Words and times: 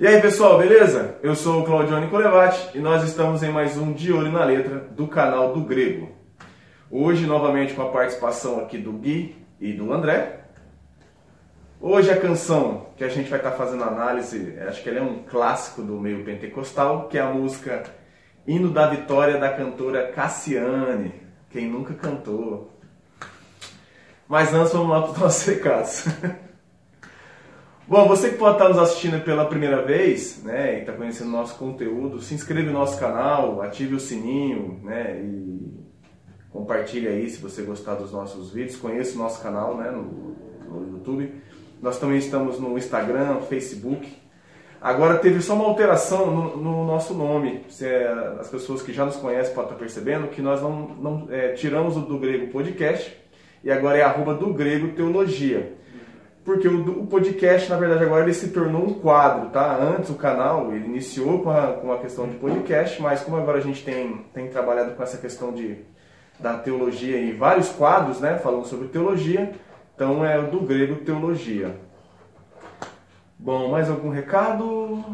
E 0.00 0.06
aí 0.06 0.18
pessoal, 0.18 0.56
beleza? 0.56 1.16
Eu 1.22 1.36
sou 1.36 1.60
o 1.60 1.62
Claudio 1.62 2.00
Nicolevati 2.00 2.70
e 2.74 2.78
nós 2.80 3.04
estamos 3.04 3.42
em 3.42 3.52
mais 3.52 3.76
um 3.76 3.92
De 3.92 4.10
Olho 4.10 4.32
na 4.32 4.42
Letra 4.42 4.78
do 4.78 5.06
canal 5.06 5.52
do 5.52 5.60
Grego. 5.60 6.10
Hoje, 6.90 7.26
novamente, 7.26 7.74
com 7.74 7.82
a 7.82 7.90
participação 7.90 8.60
aqui 8.60 8.78
do 8.78 8.94
Gui 8.94 9.36
e 9.60 9.74
do 9.74 9.92
André. 9.92 10.40
Hoje 11.78 12.10
a 12.10 12.18
canção 12.18 12.86
que 12.96 13.04
a 13.04 13.10
gente 13.10 13.28
vai 13.28 13.40
estar 13.40 13.50
fazendo 13.50 13.84
análise, 13.84 14.56
acho 14.66 14.82
que 14.82 14.88
ela 14.88 15.00
é 15.00 15.02
um 15.02 15.22
clássico 15.22 15.82
do 15.82 16.00
meio 16.00 16.24
pentecostal, 16.24 17.06
que 17.06 17.18
é 17.18 17.20
a 17.20 17.28
música 17.28 17.82
Hino 18.46 18.70
da 18.70 18.86
Vitória 18.86 19.36
da 19.36 19.50
cantora 19.50 20.10
Cassiane. 20.12 21.12
Quem 21.50 21.68
nunca 21.68 21.92
cantou? 21.92 22.72
Mas 24.26 24.54
antes 24.54 24.72
vamos 24.72 24.88
lá 24.88 25.02
para 25.02 25.12
os 25.12 25.18
nossos 25.18 25.44
recados. 25.44 26.04
Bom, 27.90 28.06
você 28.06 28.30
que 28.30 28.36
pode 28.36 28.52
estar 28.52 28.68
nos 28.68 28.78
assistindo 28.78 29.20
pela 29.24 29.46
primeira 29.46 29.82
vez, 29.82 30.44
né, 30.44 30.76
e 30.76 30.80
está 30.82 30.92
conhecendo 30.92 31.26
o 31.26 31.32
nosso 31.32 31.56
conteúdo, 31.56 32.22
se 32.22 32.32
inscreva 32.34 32.68
no 32.68 32.78
nosso 32.78 32.96
canal, 33.00 33.60
ative 33.62 33.96
o 33.96 33.98
sininho, 33.98 34.78
né, 34.84 35.20
e 35.20 35.74
compartilhe 36.50 37.08
aí 37.08 37.28
se 37.28 37.42
você 37.42 37.62
gostar 37.62 37.96
dos 37.96 38.12
nossos 38.12 38.52
vídeos, 38.52 38.76
conheça 38.76 39.16
o 39.16 39.18
nosso 39.18 39.42
canal, 39.42 39.76
né, 39.76 39.90
no, 39.90 40.04
no 40.68 40.98
YouTube. 40.98 41.34
Nós 41.82 41.98
também 41.98 42.18
estamos 42.18 42.60
no 42.60 42.78
Instagram, 42.78 43.40
Facebook. 43.48 44.08
Agora 44.80 45.18
teve 45.18 45.42
só 45.42 45.54
uma 45.54 45.64
alteração 45.64 46.30
no, 46.30 46.56
no 46.58 46.84
nosso 46.84 47.12
nome. 47.12 47.64
É, 47.82 48.36
as 48.38 48.48
pessoas 48.48 48.82
que 48.82 48.92
já 48.92 49.04
nos 49.04 49.16
conhecem 49.16 49.52
podem 49.52 49.72
estar 49.72 49.80
percebendo 49.80 50.28
que 50.28 50.40
nós 50.40 50.62
não, 50.62 50.90
não 50.90 51.28
é, 51.28 51.54
tiramos 51.54 51.96
o 51.96 52.02
do 52.02 52.20
grego 52.20 52.52
podcast 52.52 53.18
e 53.64 53.70
agora 53.72 53.98
é 53.98 54.02
arroba 54.02 54.32
do 54.32 54.54
grego 54.54 54.94
teologia 54.94 55.79
porque 56.44 56.66
o, 56.66 57.02
o, 57.02 57.06
podcast, 57.06 57.68
na 57.68 57.76
verdade, 57.76 58.04
agora 58.04 58.24
ele 58.24 58.34
se 58.34 58.48
tornou 58.48 58.86
um 58.86 58.94
quadro, 58.94 59.50
tá? 59.50 59.76
Antes 59.76 60.10
o 60.10 60.14
canal, 60.14 60.72
ele 60.72 60.86
iniciou 60.86 61.42
com 61.42 61.50
a, 61.50 61.72
com 61.74 61.92
a 61.92 61.98
questão 61.98 62.26
de 62.28 62.36
podcast, 62.36 63.00
mas 63.00 63.22
como 63.22 63.36
agora 63.36 63.58
a 63.58 63.62
gente 63.62 63.84
tem, 63.84 64.24
tem 64.32 64.48
trabalhado 64.48 64.92
com 64.92 65.02
essa 65.02 65.18
questão 65.18 65.52
de, 65.52 65.78
da 66.38 66.56
teologia 66.56 67.18
em 67.18 67.36
vários 67.36 67.68
quadros, 67.68 68.20
né? 68.20 68.38
Falando 68.38 68.66
sobre 68.66 68.88
teologia, 68.88 69.52
então 69.94 70.24
é 70.24 70.38
o 70.38 70.50
do 70.50 70.60
grego 70.60 70.96
teologia. 71.04 71.76
Bom, 73.38 73.68
mais 73.68 73.90
algum 73.90 74.10
recado? 74.10 75.04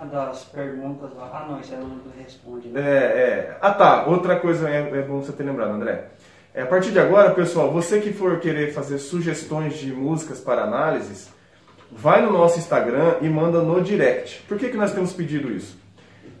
Ah, 0.00 0.04
das 0.04 0.44
perguntas 0.44 1.12
lá. 1.14 1.30
Ah, 1.32 1.50
não, 1.50 1.60
isso 1.60 1.74
é 1.74 1.78
o 1.78 1.84
do 1.84 2.12
responde. 2.18 2.68
Né? 2.68 2.80
É, 2.80 2.94
é. 2.94 3.58
Ah, 3.60 3.72
tá. 3.72 4.06
Outra 4.06 4.36
coisa 4.40 4.68
é, 4.70 4.98
é 4.98 5.02
bom 5.02 5.20
você 5.20 5.32
ter 5.32 5.42
lembrado, 5.42 5.72
André. 5.72 6.08
É, 6.52 6.62
a 6.62 6.66
partir 6.66 6.90
de 6.90 6.98
agora, 6.98 7.30
pessoal, 7.30 7.70
você 7.70 8.00
que 8.00 8.12
for 8.12 8.40
querer 8.40 8.72
fazer 8.72 8.98
sugestões 8.98 9.74
de 9.74 9.92
músicas 9.92 10.40
para 10.40 10.64
análises, 10.64 11.28
vai 11.92 12.22
no 12.22 12.32
nosso 12.32 12.58
Instagram 12.58 13.16
e 13.20 13.28
manda 13.28 13.62
no 13.62 13.80
direct. 13.80 14.42
Por 14.48 14.58
que, 14.58 14.68
que 14.68 14.76
nós 14.76 14.92
temos 14.92 15.12
pedido 15.12 15.52
isso? 15.52 15.78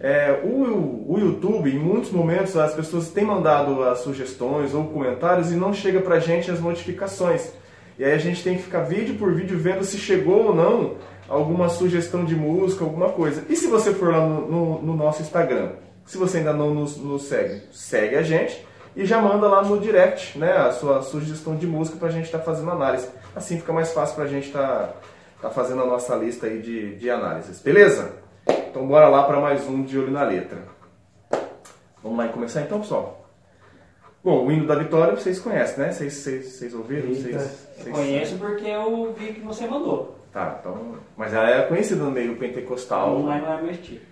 É, 0.00 0.40
o, 0.42 1.06
o 1.08 1.16
YouTube, 1.18 1.70
em 1.70 1.78
muitos 1.78 2.10
momentos, 2.10 2.56
as 2.56 2.74
pessoas 2.74 3.10
têm 3.10 3.24
mandado 3.24 3.84
as 3.84 4.00
sugestões 4.00 4.74
ou 4.74 4.84
comentários 4.86 5.52
e 5.52 5.54
não 5.54 5.72
chega 5.72 6.00
pra 6.00 6.18
gente 6.18 6.50
as 6.50 6.58
notificações. 6.58 7.52
E 7.96 8.04
aí 8.04 8.12
a 8.12 8.18
gente 8.18 8.42
tem 8.42 8.56
que 8.56 8.62
ficar 8.64 8.80
vídeo 8.80 9.14
por 9.14 9.32
vídeo 9.32 9.58
vendo 9.58 9.84
se 9.84 9.98
chegou 9.98 10.46
ou 10.46 10.54
não 10.54 10.96
alguma 11.28 11.68
sugestão 11.68 12.24
de 12.24 12.34
música, 12.34 12.82
alguma 12.82 13.10
coisa. 13.10 13.44
E 13.48 13.54
se 13.54 13.68
você 13.68 13.92
for 13.92 14.10
lá 14.10 14.26
no, 14.26 14.48
no, 14.48 14.82
no 14.82 14.96
nosso 14.96 15.22
Instagram, 15.22 15.72
se 16.04 16.18
você 16.18 16.38
ainda 16.38 16.52
não 16.52 16.74
nos, 16.74 16.96
nos 16.96 17.24
segue, 17.24 17.62
segue 17.70 18.16
a 18.16 18.22
gente 18.22 18.66
e 19.00 19.06
já 19.06 19.18
manda 19.18 19.48
lá 19.48 19.62
no 19.62 19.80
direct 19.80 20.38
né, 20.38 20.52
a 20.52 20.70
sua 20.72 21.00
sugestão 21.00 21.56
de 21.56 21.66
música 21.66 21.96
para 21.96 22.08
a 22.08 22.10
gente 22.10 22.26
estar 22.26 22.38
tá 22.38 22.44
fazendo 22.44 22.70
análise. 22.70 23.08
Assim 23.34 23.58
fica 23.58 23.72
mais 23.72 23.92
fácil 23.92 24.14
para 24.14 24.24
a 24.24 24.28
gente 24.28 24.48
estar 24.48 24.88
tá, 24.88 24.94
tá 25.40 25.50
fazendo 25.50 25.82
a 25.82 25.86
nossa 25.86 26.14
lista 26.16 26.46
aí 26.46 26.60
de, 26.60 26.96
de 26.96 27.08
análises, 27.08 27.62
beleza? 27.62 28.12
Então 28.46 28.86
bora 28.86 29.08
lá 29.08 29.22
para 29.22 29.40
mais 29.40 29.66
um 29.66 29.82
de 29.82 29.98
olho 29.98 30.10
na 30.10 30.22
letra. 30.22 30.58
Vamos 32.02 32.18
lá 32.18 32.26
e 32.26 32.28
começar 32.28 32.60
então, 32.60 32.80
pessoal? 32.80 33.26
Bom, 34.22 34.44
o 34.44 34.52
hino 34.52 34.66
da 34.66 34.74
vitória 34.74 35.16
vocês 35.16 35.38
conhecem, 35.38 35.82
né? 35.82 35.92
Vocês, 35.92 36.12
vocês, 36.12 36.46
vocês 36.46 36.74
ouviram? 36.74 37.08
Vocês, 37.08 37.36
vocês... 37.36 37.86
Eu 37.86 37.92
conheço 37.94 38.36
porque 38.36 38.66
eu 38.66 39.14
vi 39.16 39.32
que 39.32 39.40
você 39.40 39.66
mandou. 39.66 40.18
Tá, 40.30 40.58
então. 40.60 40.96
Mas 41.16 41.32
ela 41.32 41.48
é 41.48 41.62
conhecida 41.62 42.04
no 42.04 42.10
meio 42.10 42.36
pentecostal. 42.36 43.18
Não, 43.18 43.22
mas 43.22 43.42
não 43.42 43.52
é 43.54 43.62
meu 43.62 43.70
estilo 43.70 44.09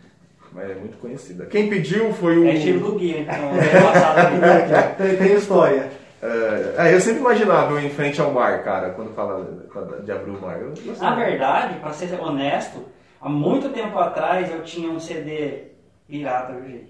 mas 0.52 0.70
é 0.70 0.74
muito 0.74 0.98
conhecida. 0.98 1.46
Quem 1.46 1.68
pediu 1.68 2.12
foi 2.12 2.38
o. 2.38 2.46
É 2.46 2.54
estilo 2.54 2.90
do 2.90 2.98
Gui, 2.98 3.20
então. 3.20 3.34
É 3.58 4.82
tem, 4.96 5.16
tem 5.16 5.36
história. 5.36 5.90
É, 6.20 6.94
eu 6.94 7.00
sempre 7.00 7.20
imaginava 7.20 7.72
eu 7.72 7.80
em 7.80 7.90
frente 7.90 8.20
ao 8.20 8.32
mar, 8.32 8.64
cara, 8.64 8.90
quando 8.90 9.14
fala 9.14 9.64
de 10.04 10.10
abrir 10.10 10.32
o 10.32 10.40
mar. 10.40 10.58
Na 10.98 11.14
verdade, 11.14 11.78
para 11.78 11.92
ser 11.92 12.12
honesto, 12.20 12.84
há 13.20 13.28
muito 13.28 13.68
tempo 13.68 13.96
atrás 13.98 14.50
eu 14.50 14.62
tinha 14.62 14.90
um 14.90 14.98
CD 14.98 15.68
pirata, 16.08 16.54
viu, 16.54 16.84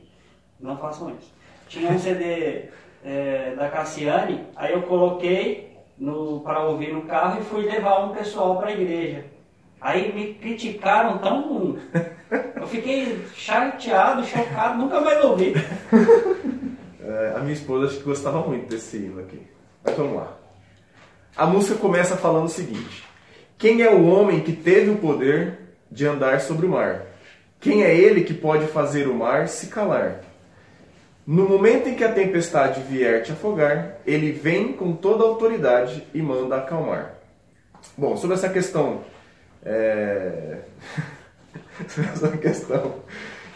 Não 0.58 0.78
façam 0.78 1.10
isso. 1.10 1.32
Tinha 1.68 1.90
um 1.90 1.98
CD 1.98 2.64
é, 3.04 3.54
da 3.54 3.68
Cassiane, 3.68 4.46
aí 4.56 4.72
eu 4.72 4.82
coloquei 4.82 5.76
para 6.42 6.64
ouvir 6.64 6.92
no 6.94 7.02
carro 7.02 7.40
e 7.40 7.44
fui 7.44 7.62
levar 7.64 8.04
um 8.04 8.14
pessoal 8.14 8.56
para 8.56 8.68
a 8.68 8.72
igreja. 8.72 9.24
Aí 9.80 10.12
me 10.12 10.34
criticaram 10.34 11.18
tão 11.18 11.76
eu 12.30 12.66
fiquei 12.66 13.24
chateado, 13.34 14.24
chocado, 14.26 14.78
nunca 14.78 15.00
mais 15.00 15.24
ouvi. 15.24 15.54
É, 17.08 17.32
a 17.34 17.38
minha 17.38 17.54
esposa 17.54 17.86
acho 17.86 17.96
que 17.96 18.02
gostava 18.02 18.46
muito 18.46 18.68
desse 18.68 18.98
hino 18.98 19.20
aqui. 19.20 19.40
Mas 19.82 19.96
vamos 19.96 20.16
lá. 20.16 20.36
A 21.34 21.46
música 21.46 21.78
começa 21.78 22.18
falando 22.18 22.44
o 22.44 22.50
seguinte: 22.50 23.02
Quem 23.56 23.80
é 23.80 23.90
o 23.90 24.04
homem 24.04 24.40
que 24.40 24.52
teve 24.52 24.90
o 24.90 24.96
poder 24.96 25.58
de 25.90 26.06
andar 26.06 26.42
sobre 26.42 26.66
o 26.66 26.68
mar? 26.68 27.06
Quem 27.60 27.82
é 27.82 27.96
ele 27.96 28.24
que 28.24 28.34
pode 28.34 28.66
fazer 28.66 29.08
o 29.08 29.14
mar 29.14 29.48
se 29.48 29.68
calar? 29.68 30.20
No 31.26 31.48
momento 31.48 31.88
em 31.88 31.94
que 31.94 32.04
a 32.04 32.12
tempestade 32.12 32.82
vier 32.82 33.22
te 33.22 33.32
afogar, 33.32 33.98
ele 34.06 34.30
vem 34.30 34.72
com 34.72 34.94
toda 34.94 35.24
a 35.24 35.26
autoridade 35.26 36.06
e 36.12 36.20
manda 36.20 36.56
acalmar. 36.56 37.14
Bom, 37.96 38.16
sobre 38.16 38.36
essa 38.36 38.48
questão. 38.48 39.02
É... 39.64 40.58
essa 42.12 42.36
questão 42.36 42.96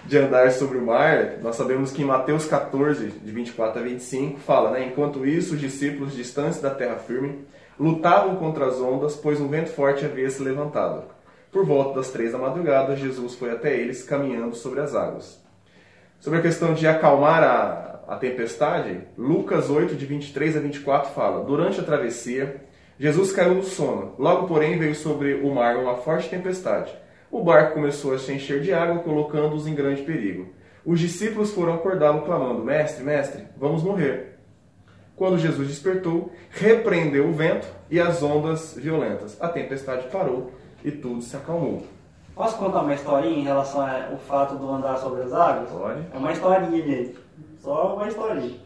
de 0.04 0.18
andar 0.18 0.50
sobre 0.52 0.78
o 0.78 0.86
mar, 0.86 1.38
nós 1.40 1.56
sabemos 1.56 1.92
que 1.92 2.02
em 2.02 2.04
Mateus 2.04 2.46
14, 2.46 3.06
de 3.06 3.32
24 3.32 3.80
a 3.80 3.82
25, 3.84 4.40
fala, 4.40 4.70
né? 4.72 4.86
Enquanto 4.86 5.24
isso, 5.24 5.54
os 5.54 5.60
discípulos 5.60 6.14
distantes 6.14 6.60
da 6.60 6.70
terra 6.70 6.96
firme 6.96 7.44
lutavam 7.78 8.36
contra 8.36 8.66
as 8.66 8.80
ondas, 8.80 9.14
pois 9.16 9.40
um 9.40 9.48
vento 9.48 9.70
forte 9.70 10.04
havia 10.04 10.28
se 10.28 10.42
levantado. 10.42 11.04
Por 11.50 11.64
volta 11.64 11.94
das 11.94 12.10
três 12.10 12.32
da 12.32 12.38
madrugada, 12.38 12.96
Jesus 12.96 13.34
foi 13.34 13.50
até 13.50 13.76
eles, 13.76 14.02
caminhando 14.02 14.56
sobre 14.56 14.80
as 14.80 14.94
águas. 14.94 15.40
Sobre 16.18 16.38
a 16.38 16.42
questão 16.42 16.74
de 16.74 16.86
acalmar 16.86 17.42
a, 17.42 18.00
a 18.08 18.16
tempestade, 18.16 19.00
Lucas 19.16 19.70
8, 19.70 19.94
de 19.94 20.06
23 20.06 20.56
a 20.56 20.60
24, 20.60 21.12
fala: 21.12 21.44
Durante 21.44 21.80
a 21.80 21.84
travessia, 21.84 22.64
Jesus 22.98 23.32
caiu 23.32 23.54
no 23.54 23.62
sono. 23.62 24.14
Logo, 24.18 24.46
porém, 24.46 24.78
veio 24.78 24.94
sobre 24.94 25.34
o 25.34 25.54
mar 25.54 25.76
uma 25.76 25.96
forte 25.96 26.28
tempestade 26.28 27.02
o 27.32 27.42
barco 27.42 27.72
começou 27.72 28.14
a 28.14 28.18
se 28.18 28.30
encher 28.30 28.60
de 28.60 28.74
água, 28.74 29.02
colocando-os 29.02 29.66
em 29.66 29.74
grande 29.74 30.02
perigo. 30.02 30.52
Os 30.84 31.00
discípulos 31.00 31.50
foram 31.50 31.74
acordá-lo, 31.74 32.22
clamando: 32.22 32.62
Mestre, 32.62 33.02
mestre, 33.02 33.44
vamos 33.56 33.82
morrer. 33.82 34.38
Quando 35.16 35.38
Jesus 35.38 35.66
despertou, 35.66 36.30
repreendeu 36.50 37.26
o 37.28 37.32
vento 37.32 37.66
e 37.90 37.98
as 37.98 38.22
ondas 38.22 38.74
violentas. 38.76 39.40
A 39.40 39.48
tempestade 39.48 40.08
parou 40.08 40.52
e 40.84 40.90
tudo 40.90 41.22
se 41.22 41.34
acalmou. 41.34 41.86
Posso 42.34 42.58
contar 42.58 42.82
uma 42.82 42.94
historinha 42.94 43.38
em 43.38 43.44
relação 43.44 43.80
ao 43.80 44.18
fato 44.18 44.56
do 44.56 44.70
andar 44.70 44.98
sobre 44.98 45.22
as 45.22 45.32
águas? 45.32 45.70
Pode. 45.70 46.02
É 46.12 46.16
uma 46.16 46.32
historinha, 46.32 46.82
gente. 46.82 47.18
Só 47.60 47.94
uma 47.94 48.08
historinha. 48.08 48.58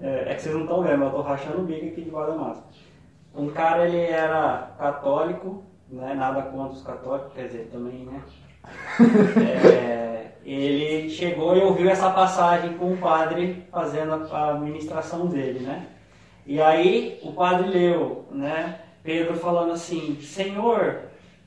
É, 0.00 0.32
é 0.32 0.34
que 0.34 0.42
vocês 0.42 0.54
não 0.54 0.62
estão 0.62 0.82
vendo, 0.82 0.98
mas 0.98 1.02
eu 1.02 1.06
estou 1.08 1.22
rachando 1.22 1.60
o 1.60 1.64
bico 1.64 1.86
aqui 1.86 2.02
de 2.02 2.10
da 2.10 2.34
massa. 2.34 2.62
Um 3.34 3.48
cara, 3.48 3.86
ele 3.86 4.00
era 4.00 4.74
católico, 4.78 5.62
não 5.92 6.08
é 6.08 6.14
nada 6.14 6.42
contra 6.42 6.72
os 6.72 6.82
católicos, 6.82 7.32
quer 7.34 7.46
dizer, 7.46 7.68
também, 7.70 8.06
né? 8.06 8.22
é, 9.68 10.32
ele 10.44 11.10
chegou 11.10 11.56
e 11.56 11.60
ouviu 11.60 11.90
essa 11.90 12.10
passagem 12.10 12.78
com 12.78 12.94
o 12.94 12.96
padre 12.96 13.66
fazendo 13.70 14.14
a 14.32 14.54
ministração 14.54 15.26
dele, 15.26 15.60
né? 15.60 15.86
E 16.46 16.60
aí 16.60 17.20
o 17.22 17.32
padre 17.32 17.68
leu, 17.68 18.24
né? 18.30 18.80
Pedro 19.02 19.36
falando 19.36 19.72
assim, 19.72 20.18
Senhor, 20.20 21.02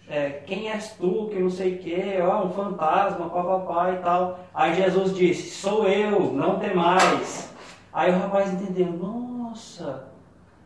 é, 0.07 0.29
quem 0.45 0.69
és 0.69 0.91
tu, 0.91 1.29
que 1.31 1.39
não 1.39 1.49
sei 1.49 1.75
o 1.75 1.77
que, 1.79 2.21
ó, 2.21 2.45
um 2.45 2.51
fantasma, 2.51 3.29
papapá 3.29 3.91
e 3.91 3.97
tal. 3.97 4.39
Aí 4.53 4.75
Jesus 4.75 5.15
disse, 5.15 5.49
sou 5.49 5.87
eu, 5.87 6.31
não 6.31 6.59
tem 6.59 6.75
mais. 6.75 7.53
Aí 7.91 8.11
o 8.11 8.19
rapaz 8.19 8.53
entendeu, 8.53 8.91
nossa, 8.91 10.04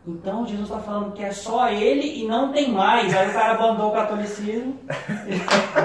então 0.06 0.46
Jesus 0.46 0.68
está 0.68 0.80
falando 0.80 1.12
que 1.12 1.22
é 1.22 1.30
só 1.30 1.68
ele 1.68 2.22
e 2.22 2.26
não 2.26 2.52
tem 2.52 2.72
mais. 2.72 3.14
Aí 3.14 3.28
o 3.28 3.32
cara 3.32 3.52
abandonou 3.52 3.90
o 3.90 3.94
catolicismo. 3.94 4.78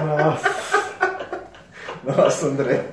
Nossa. 0.08 0.86
Nossa, 2.04 2.48
André. 2.48 2.86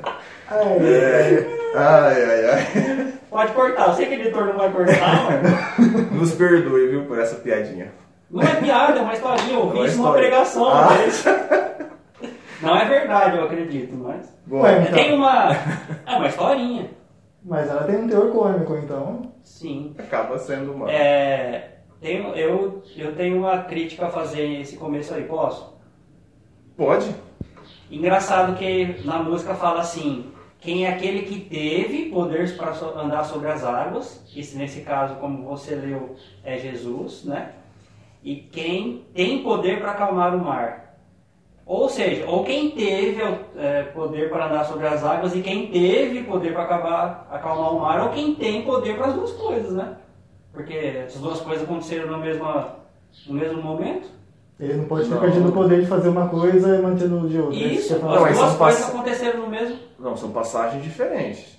Ai, 0.51 1.47
ai, 1.75 2.25
ai, 2.25 2.51
ai. 2.51 3.13
Pode 3.31 3.53
cortar, 3.53 3.89
eu 3.89 3.95
sei 3.95 4.07
que 4.07 4.17
o 4.17 4.21
editor 4.21 4.47
não 4.47 4.59
vai 4.59 4.71
cortar, 4.71 5.25
mas. 5.31 6.11
Nos 6.13 6.33
perdoe, 6.33 6.89
viu, 6.89 7.05
por 7.07 7.19
essa 7.19 7.37
piadinha. 7.37 7.93
Não 8.31 8.43
é 8.43 8.55
piada, 8.57 8.99
é 8.99 9.03
uma 9.03 9.13
historinha. 9.13 9.55
Eu 9.55 9.71
vi 9.71 9.81
é 9.81 9.85
isso 9.87 9.99
numa 9.99 10.13
pregação. 10.13 10.69
Ah. 10.69 10.89
Não 12.61 12.77
é 12.77 12.85
verdade, 12.85 13.37
eu 13.37 13.45
acredito, 13.45 13.95
mas. 13.97 14.33
Ué, 14.51 14.83
então. 14.83 14.93
Tem 14.93 15.15
uma. 15.15 15.57
É 16.07 16.17
uma 16.17 16.29
historinha. 16.29 16.91
Mas 17.45 17.69
ela 17.69 17.85
tem 17.85 17.97
um 17.97 18.09
teor 18.09 18.31
cômico, 18.31 18.77
então. 18.77 19.33
Sim. 19.43 19.95
acaba 19.99 20.39
sendo 20.39 20.73
uma. 20.73 20.91
É, 20.91 21.79
tenho, 22.01 22.35
eu, 22.35 22.83
eu 22.97 23.15
tenho 23.17 23.39
uma 23.39 23.59
crítica 23.65 24.07
a 24.07 24.11
fazer 24.11 24.49
nesse 24.49 24.77
começo 24.77 25.13
aí, 25.13 25.25
posso? 25.25 25.77
Pode? 26.77 27.15
Engraçado 27.91 28.57
que 28.57 29.03
na 29.05 29.23
música 29.23 29.55
fala 29.55 29.81
assim: 29.81 30.33
quem 30.61 30.87
é 30.87 30.91
aquele 30.91 31.23
que 31.23 31.41
teve 31.41 32.11
poder 32.11 32.57
para 32.57 32.73
so- 32.75 32.97
andar 32.97 33.25
sobre 33.25 33.49
as 33.51 33.65
águas, 33.65 34.25
esse 34.37 34.57
nesse 34.57 34.83
caso, 34.83 35.17
como 35.17 35.43
você 35.45 35.75
leu, 35.75 36.15
é 36.45 36.57
Jesus, 36.59 37.25
né? 37.25 37.53
E 38.23 38.37
quem 38.37 39.05
tem 39.13 39.43
poder 39.43 39.81
para 39.81 39.91
acalmar 39.91 40.35
o 40.35 40.39
mar. 40.39 40.97
Ou 41.67 41.89
seja, 41.89 42.25
ou 42.27 42.45
quem 42.45 42.71
teve 42.71 43.21
é, 43.57 43.83
poder 43.85 44.31
para 44.31 44.47
andar 44.47 44.65
sobre 44.65 44.87
as 44.87 45.05
águas 45.05 45.35
e 45.35 45.41
quem 45.43 45.67
teve 45.69 46.23
poder 46.25 46.53
para 46.53 46.63
acabar, 46.65 47.29
acalmar 47.31 47.75
o 47.75 47.81
mar, 47.81 48.03
ou 48.03 48.09
quem 48.11 48.35
tem 48.35 48.63
poder 48.63 48.97
para 48.97 49.07
as 49.09 49.15
duas 49.15 49.33
coisas, 49.33 49.73
né? 49.73 49.97
Porque 50.53 50.75
essas 50.75 51.21
duas 51.21 51.41
coisas 51.41 51.63
aconteceram 51.65 52.09
no 52.09 52.19
mesmo, 52.19 52.45
no 53.27 53.35
mesmo 53.35 53.63
momento. 53.63 54.09
Ele 54.61 54.75
não 54.75 54.85
pode 54.85 55.09
ter 55.09 55.19
perdido 55.19 55.49
o 55.49 55.53
poder 55.53 55.81
de 55.81 55.87
fazer 55.87 56.09
uma 56.09 56.29
coisa 56.29 56.77
e 56.77 56.83
mantendo 56.83 57.29
de 57.29 57.39
outra. 57.41 57.59
Isso, 57.59 57.95
as 57.95 58.01
duas 58.01 58.21
coisas 58.21 58.55
pass- 58.57 58.89
aconteceram 58.91 59.41
no 59.41 59.49
mesmo. 59.49 59.77
Não, 59.99 60.17
são 60.17 60.31
passagens 60.31 60.83
diferentes. 60.85 61.52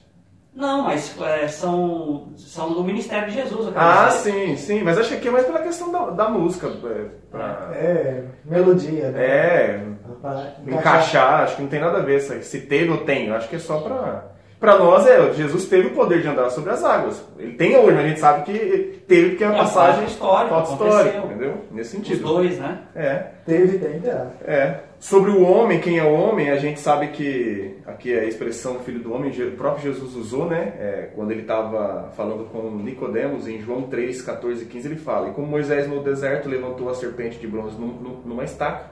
Não, 0.55 0.83
mas 0.83 1.19
é, 1.21 1.47
são, 1.47 2.31
são 2.37 2.73
do 2.73 2.83
ministério 2.83 3.27
de 3.29 3.33
Jesus. 3.35 3.65
eu 3.67 3.73
quero 3.73 3.83
Ah, 3.85 4.07
dizer. 4.09 4.31
sim, 4.31 4.55
sim. 4.55 4.83
Mas 4.83 4.97
acho 4.99 5.09
que 5.09 5.15
aqui 5.15 5.27
é 5.27 5.31
mais 5.31 5.45
pela 5.45 5.61
questão 5.63 5.91
da, 5.91 6.09
da 6.11 6.29
música. 6.29 6.67
É, 6.67 7.05
pra- 7.31 7.69
É, 7.73 8.23
melodia, 8.45 9.09
né? 9.11 9.25
é, 9.25 9.85
Pra 10.21 10.53
encaixar, 10.67 11.41
acho 11.43 11.55
que 11.55 11.61
não 11.63 11.69
tem 11.69 11.81
nada 11.81 11.97
a 11.97 12.01
ver 12.01 12.21
se, 12.21 12.43
se 12.43 12.61
teve 12.61 12.89
ou 12.91 12.99
tem. 12.99 13.31
Acho 13.31 13.49
que 13.49 13.55
é 13.55 13.59
só 13.59 13.79
pra. 13.81 14.25
Pra 14.63 14.79
nós, 14.79 15.05
é, 15.05 15.33
Jesus 15.33 15.65
teve 15.65 15.87
o 15.87 15.91
poder 15.91 16.21
de 16.21 16.27
andar 16.29 16.49
sobre 16.49 16.71
as 16.71 16.81
águas. 16.85 17.21
Ele 17.37 17.51
tem 17.57 17.75
hoje, 17.75 17.95
mas 17.97 18.05
a 18.05 18.07
gente 18.07 18.19
sabe 18.21 18.43
que 18.43 19.01
teve 19.05 19.31
porque 19.31 19.43
é 19.43 19.47
uma 19.47 19.55
É, 19.55 19.59
passagem 19.59 19.99
fato 20.03 20.09
histórico, 20.11 20.55
fato 20.55 20.71
histórico, 20.71 21.27
entendeu? 21.27 21.53
Nesse 21.69 21.97
Os 21.97 22.01
sentido. 22.07 22.23
dois, 22.25 22.57
né? 22.59 22.77
É. 22.95 23.23
Teve, 23.45 23.77
tem, 23.77 23.99
terá. 23.99 24.27
É. 24.45 24.75
Sobre 25.01 25.31
o 25.31 25.43
homem, 25.43 25.81
quem 25.81 25.99
é 25.99 26.03
o 26.05 26.13
homem, 26.13 26.49
a 26.49 26.55
gente 26.55 26.79
sabe 26.79 27.09
que 27.09 27.75
aqui 27.85 28.13
é 28.13 28.21
a 28.21 28.23
expressão 28.23 28.79
filho 28.79 29.01
do 29.01 29.13
homem, 29.13 29.31
o 29.31 29.51
próprio 29.57 29.91
Jesus 29.91 30.15
usou, 30.15 30.45
né? 30.45 30.71
É, 30.79 31.09
quando 31.13 31.31
ele 31.31 31.41
estava 31.41 32.09
falando 32.15 32.45
com 32.45 32.61
Nicodemos, 32.77 33.49
em 33.49 33.59
João 33.59 33.81
3, 33.81 34.21
14 34.21 34.63
e 34.63 34.65
15, 34.65 34.87
ele 34.87 34.95
fala: 34.95 35.27
E 35.27 35.31
como 35.33 35.45
Moisés 35.45 35.89
no 35.89 36.01
deserto 36.01 36.47
levantou 36.47 36.89
a 36.89 36.95
serpente 36.95 37.37
de 37.37 37.47
bronze 37.47 37.75
num- 37.77 37.87
num- 38.01 38.21
numa 38.23 38.45
estaca, 38.45 38.85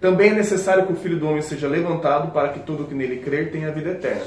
também 0.00 0.30
é 0.30 0.34
necessário 0.34 0.86
que 0.86 0.92
o 0.92 0.96
filho 0.96 1.18
do 1.18 1.26
homem 1.26 1.42
seja 1.42 1.66
levantado 1.66 2.30
para 2.30 2.50
que 2.50 2.60
todo 2.60 2.84
que 2.84 2.94
nele 2.94 3.16
crer 3.16 3.50
tenha 3.50 3.72
vida 3.72 3.90
eterna. 3.90 4.22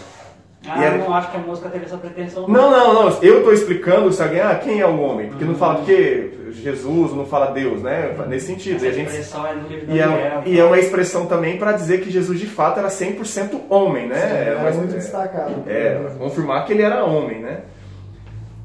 Ah, 0.67 0.77
E 0.79 0.81
eu 0.81 0.87
era- 0.87 0.97
não 0.99 1.13
acho 1.13 1.29
que 1.31 1.37
a 1.37 1.39
música 1.41 1.69
teve 1.69 1.85
essa 1.85 1.97
pretensão. 1.97 2.47
Não, 2.47 2.71
não, 2.71 2.93
não. 2.93 3.17
Eu 3.21 3.39
estou 3.39 3.53
explicando 3.53 4.11
se 4.13 4.23
alguém, 4.23 4.39
ah, 4.39 4.55
quem 4.55 4.79
é 4.79 4.87
o 4.87 4.97
homem? 4.99 5.27
Porque 5.29 5.43
não 5.43 5.55
fala 5.55 5.75
porque 5.75 6.31
Jesus, 6.51 7.11
não 7.13 7.25
fala 7.25 7.47
Deus, 7.47 7.81
né? 7.81 8.15
Nesse 8.27 8.45
sentido. 8.47 8.75
Essa 8.77 8.85
E 8.85 8.89
a 8.89 8.91
gente 8.93 9.07
expressão 9.07 9.45
é 9.45 9.53
do 9.55 9.67
livro 9.67 9.85
de 9.87 9.93
e 9.93 9.97
Daniel. 9.99 10.17
é, 10.17 10.41
e 10.45 10.59
é 10.59 10.63
uma 10.63 10.79
expressão 10.79 11.25
também 11.25 11.57
para 11.57 11.73
dizer 11.73 11.99
que 12.01 12.09
Jesus 12.09 12.39
de 12.39 12.45
fato 12.47 12.79
era 12.79 12.89
100% 12.89 13.59
homem, 13.69 14.07
né? 14.07 14.15
Sim, 14.15 14.21
É 14.49 14.55
uma- 14.55 14.67
era 14.69 14.77
muito 14.77 14.93
é- 14.93 14.97
destacado. 14.97 15.63
É, 15.67 15.99
confirmar 16.17 16.65
que 16.65 16.71
ele 16.73 16.81
era 16.83 17.03
homem, 17.03 17.39
né? 17.41 17.61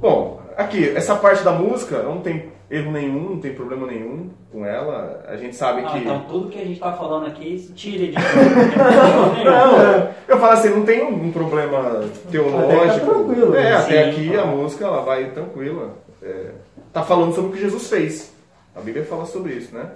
Bom, 0.01 0.41
aqui, 0.57 0.93
essa 0.95 1.17
parte 1.17 1.43
da 1.43 1.51
música 1.51 2.03
não 2.03 2.21
tem 2.21 2.53
erro 2.71 2.93
nenhum, 2.93 3.31
não 3.31 3.41
tem 3.41 3.55
problema 3.55 3.87
nenhum 3.87 4.31
com 4.53 4.65
ela. 4.65 5.25
A 5.27 5.37
gente 5.37 5.57
sabe 5.57 5.83
Ah, 5.85 5.91
que. 5.91 5.99
Então 5.99 6.25
tudo 6.29 6.49
que 6.49 6.61
a 6.61 6.65
gente 6.65 6.81
tá 6.81 6.93
falando 6.93 7.27
aqui, 7.27 7.57
tire 7.75 8.09
de 8.09 8.15
Não, 9.45 10.09
eu 10.29 10.39
falo 10.39 10.53
assim, 10.53 10.71
não 10.71 10.85
tem 10.85 11.03
um 11.03 11.33
problema 11.33 12.05
teológico. 12.31 13.11
Até 13.11 13.41
tá 13.41 13.59
É, 13.59 13.63
né? 13.63 13.77
até 13.77 14.05
Sim, 14.05 14.11
aqui 14.11 14.37
tá. 14.37 14.43
a 14.43 14.47
música 14.47 14.85
ela 14.85 15.03
vai 15.03 15.31
tranquila. 15.31 15.97
É, 16.23 16.51
tá 16.93 17.03
falando 17.03 17.35
sobre 17.35 17.51
o 17.51 17.55
que 17.55 17.61
Jesus 17.61 17.89
fez. 17.89 18.35
A 18.75 18.81
Bíblia 18.81 19.05
fala 19.05 19.25
sobre 19.27 19.55
isso, 19.55 19.75
né? 19.75 19.87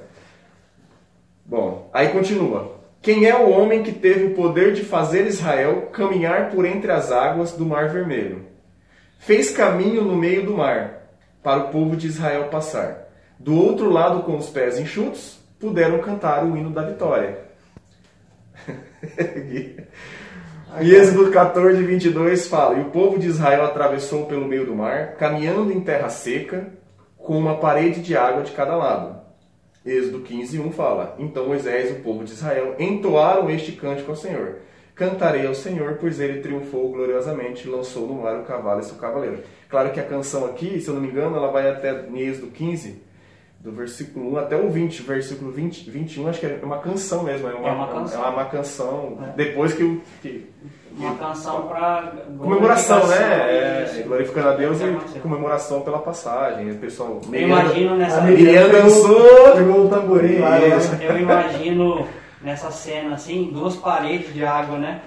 Bom, 1.45 1.91
aí 1.93 2.09
continua. 2.09 2.81
Quem 3.01 3.27
é 3.27 3.35
o 3.37 3.51
homem 3.51 3.83
que 3.83 3.93
teve 3.93 4.27
o 4.27 4.35
poder 4.35 4.73
de 4.73 4.85
fazer 4.85 5.27
Israel 5.27 5.89
caminhar 5.93 6.51
por 6.51 6.65
entre 6.65 6.91
as 6.93 7.11
águas 7.11 7.53
do 7.53 7.67
Mar 7.67 7.89
Vermelho? 7.89 8.43
Fez 9.19 9.51
caminho 9.51 10.03
no 10.03 10.17
meio 10.17 10.45
do 10.47 10.57
mar, 10.57 11.02
para 11.43 11.65
o 11.65 11.69
povo 11.69 11.97
de 11.97 12.07
Israel 12.07 12.49
passar. 12.49 13.09
Do 13.39 13.57
outro 13.57 13.91
lado, 13.91 14.23
com 14.23 14.37
os 14.37 14.49
pés 14.49 14.79
enxutos, 14.79 15.41
puderam 15.59 15.99
cantar 16.01 16.45
o 16.45 16.57
hino 16.57 16.71
da 16.71 16.83
vitória. 16.83 17.39
E 20.81 20.95
Êxodo 20.95 21.31
14, 21.31 21.83
22 21.83 22.47
fala: 22.47 22.79
E 22.79 22.81
o 22.81 22.87
povo 22.87 23.19
de 23.19 23.27
Israel 23.27 23.65
atravessou 23.65 24.25
pelo 24.25 24.47
meio 24.47 24.65
do 24.65 24.75
mar, 24.75 25.17
caminhando 25.17 25.71
em 25.71 25.81
terra 25.81 26.09
seca, 26.09 26.69
com 27.19 27.37
uma 27.37 27.59
parede 27.59 28.01
de 28.01 28.17
água 28.17 28.43
de 28.43 28.53
cada 28.53 28.75
lado. 28.75 29.21
Êxodo 29.85 30.21
15, 30.21 30.59
1 30.59 30.73
fala: 30.73 31.15
Então 31.19 31.47
Moisés 31.47 31.91
e 31.91 31.93
o 31.93 32.03
povo 32.03 32.25
de 32.25 32.33
Israel 32.33 32.75
entoaram 32.79 33.51
este 33.51 33.73
cântico 33.73 34.13
ao 34.13 34.17
Senhor. 34.17 34.61
Cantarei 34.95 35.47
ao 35.47 35.55
Senhor, 35.55 35.97
pois 36.01 36.21
ele 36.21 36.41
triunfou 36.41 36.91
gloriosamente 36.93 37.67
e 37.67 37.71
lançou 37.71 38.07
no 38.07 38.15
mar 38.23 38.37
o 38.37 38.43
cavalo 38.45 38.81
e 38.81 38.85
seu 38.85 38.97
cavaleiro. 38.97 39.39
Claro 39.69 39.91
que 39.91 39.99
a 39.99 40.03
canção 40.05 40.45
aqui, 40.45 40.81
se 40.81 40.89
eu 40.89 40.95
não 40.95 41.01
me 41.01 41.09
engano, 41.09 41.35
ela 41.37 41.51
vai 41.51 41.69
até 41.71 42.05
Êxodo 42.15 42.49
15, 42.49 43.03
do 43.59 43.73
versículo 43.73 44.33
1 44.35 44.37
até 44.39 44.57
o 44.57 44.69
20, 44.69 45.03
versículo 45.03 45.51
20, 45.51 45.89
21, 45.91 46.29
acho 46.29 46.41
que 46.41 46.47
é 46.47 46.59
uma 46.63 46.79
canção 46.79 47.23
mesmo, 47.23 47.49
é 47.49 47.55
uma, 47.55 47.69
É 47.69 47.73
uma 47.73 47.87
canção. 47.89 48.25
é 48.25 48.29
uma 48.29 48.45
canção 48.45 49.19
É. 49.23 49.37
depois 49.37 49.73
que, 49.73 49.83
o- 49.83 50.01
que, 50.21 50.47
Uma 50.99 51.15
canção 51.15 51.69
para 51.69 52.13
comemoração, 52.39 53.07
né? 53.07 53.17
É, 53.17 54.03
glorificando 54.07 54.49
a 54.49 54.55
Deus 54.57 54.79
e 54.79 54.85
aconteceu. 54.85 55.23
comemoração 55.23 55.81
pela 55.81 56.01
passagem. 56.01 56.71
O 56.71 56.75
pessoal 56.75 57.19
Eu 57.33 57.41
imagino 57.41 57.97
nessa 57.97 58.19
A 58.19 58.21
Miriam 58.21 58.69
dançou. 58.69 59.53
Pegou 59.57 59.87
o 59.87 59.89
tamborim 59.89 60.39
né? 60.41 60.61
Eu 61.09 61.19
imagino 61.19 62.07
nessa 62.43 62.71
cena 62.71 63.15
assim, 63.15 63.51
duas 63.53 63.77
paredes 63.77 64.33
de 64.33 64.45
água, 64.45 64.79
né? 64.79 65.01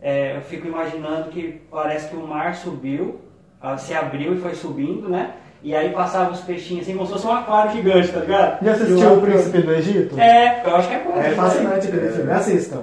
É, 0.00 0.36
eu 0.36 0.42
fico 0.42 0.66
imaginando 0.66 1.30
que 1.30 1.62
parece 1.70 2.08
que 2.08 2.16
o 2.16 2.26
mar 2.26 2.54
subiu, 2.54 3.20
ah, 3.60 3.78
se 3.78 3.94
abriu 3.94 4.34
e 4.34 4.40
foi 4.40 4.54
subindo, 4.54 5.08
né? 5.08 5.34
E 5.62 5.74
aí 5.74 5.90
passava 5.90 6.30
os 6.30 6.40
peixinhos 6.40 6.82
assim, 6.82 6.94
como 6.94 7.06
se 7.06 7.14
fosse 7.14 7.26
um 7.26 7.32
aquário 7.32 7.72
gigante, 7.72 8.12
tá 8.12 8.20
ligado? 8.20 8.62
Já 8.62 8.72
assistiu 8.72 9.14
O 9.14 9.20
Príncipe 9.22 9.62
do 9.62 9.72
Egito? 9.72 10.20
É, 10.20 10.62
eu 10.62 10.76
acho 10.76 10.88
que 10.88 10.94
é 10.94 11.02
bom. 11.02 11.18
É 11.18 11.30
fascinante 11.30 11.88
aquele 11.88 12.10
filme. 12.10 12.30
Assistam. 12.30 12.82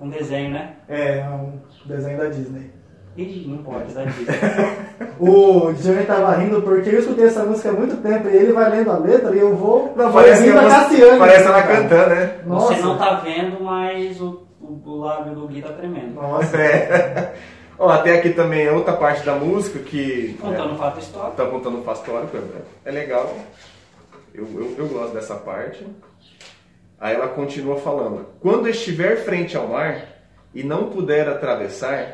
Um 0.00 0.08
desenho, 0.08 0.50
né? 0.50 0.74
É 0.88 1.24
um 1.28 1.58
desenho 1.84 2.18
da 2.18 2.26
Disney. 2.26 2.70
Ih, 3.16 3.44
não 3.48 3.62
pode, 3.62 3.86
Disney. 3.86 4.04
O 5.18 5.72
Johnny 5.74 6.04
tava 6.06 6.34
rindo 6.36 6.62
porque 6.62 6.88
eu 6.88 6.98
escutei 7.00 7.26
essa 7.26 7.44
música 7.44 7.68
há 7.68 7.72
muito 7.72 7.96
tempo 7.98 8.28
e 8.28 8.36
ele 8.36 8.52
vai 8.52 8.70
lendo 8.70 8.90
a 8.90 8.96
letra 8.98 9.34
e 9.34 9.38
eu 9.38 9.54
vou. 9.54 9.92
Não, 9.96 10.10
vou 10.10 10.22
parece 10.22 10.48
a 10.48 10.54
música- 10.54 10.68
Cassiane. 10.70 11.18
parece 11.18 11.46
ela 11.46 11.62
cantando, 11.62 12.14
né? 12.14 12.38
Nossa. 12.46 12.74
Você 12.74 12.80
não 12.82 12.96
tá 12.98 13.14
vendo, 13.16 13.62
mas 13.62 14.18
o, 14.20 14.46
o, 14.60 14.80
o 14.84 14.96
lábio 15.00 15.34
do 15.34 15.46
Gui 15.48 15.60
tá 15.60 15.72
tremendo. 15.72 16.14
Nossa. 16.14 16.56
É. 16.56 17.34
Ó, 17.78 17.88
até 17.90 18.18
aqui 18.18 18.30
também 18.30 18.66
é 18.66 18.72
outra 18.72 18.94
parte 18.94 19.24
da 19.26 19.34
música 19.34 19.78
que. 19.80 20.38
Contando 20.40 20.72
um 20.72 20.78
fato 20.78 21.00
histórico. 21.00 21.36
Tá 21.36 21.46
contando 21.46 21.78
um 21.78 21.82
fato 21.82 21.96
histórico, 22.00 22.36
é- 22.36 22.88
é 22.88 22.92
legal. 22.92 23.34
Eu, 24.32 24.46
eu, 24.54 24.74
eu 24.78 24.86
gosto 24.88 25.12
dessa 25.12 25.34
parte. 25.34 25.86
Aí 26.98 27.14
ela 27.14 27.28
continua 27.28 27.76
falando: 27.76 28.26
Quando 28.40 28.68
estiver 28.68 29.16
frente 29.24 29.54
ao 29.56 29.68
mar 29.68 30.02
e 30.54 30.62
não 30.62 30.84
puder 30.90 31.28
atravessar, 31.28 32.06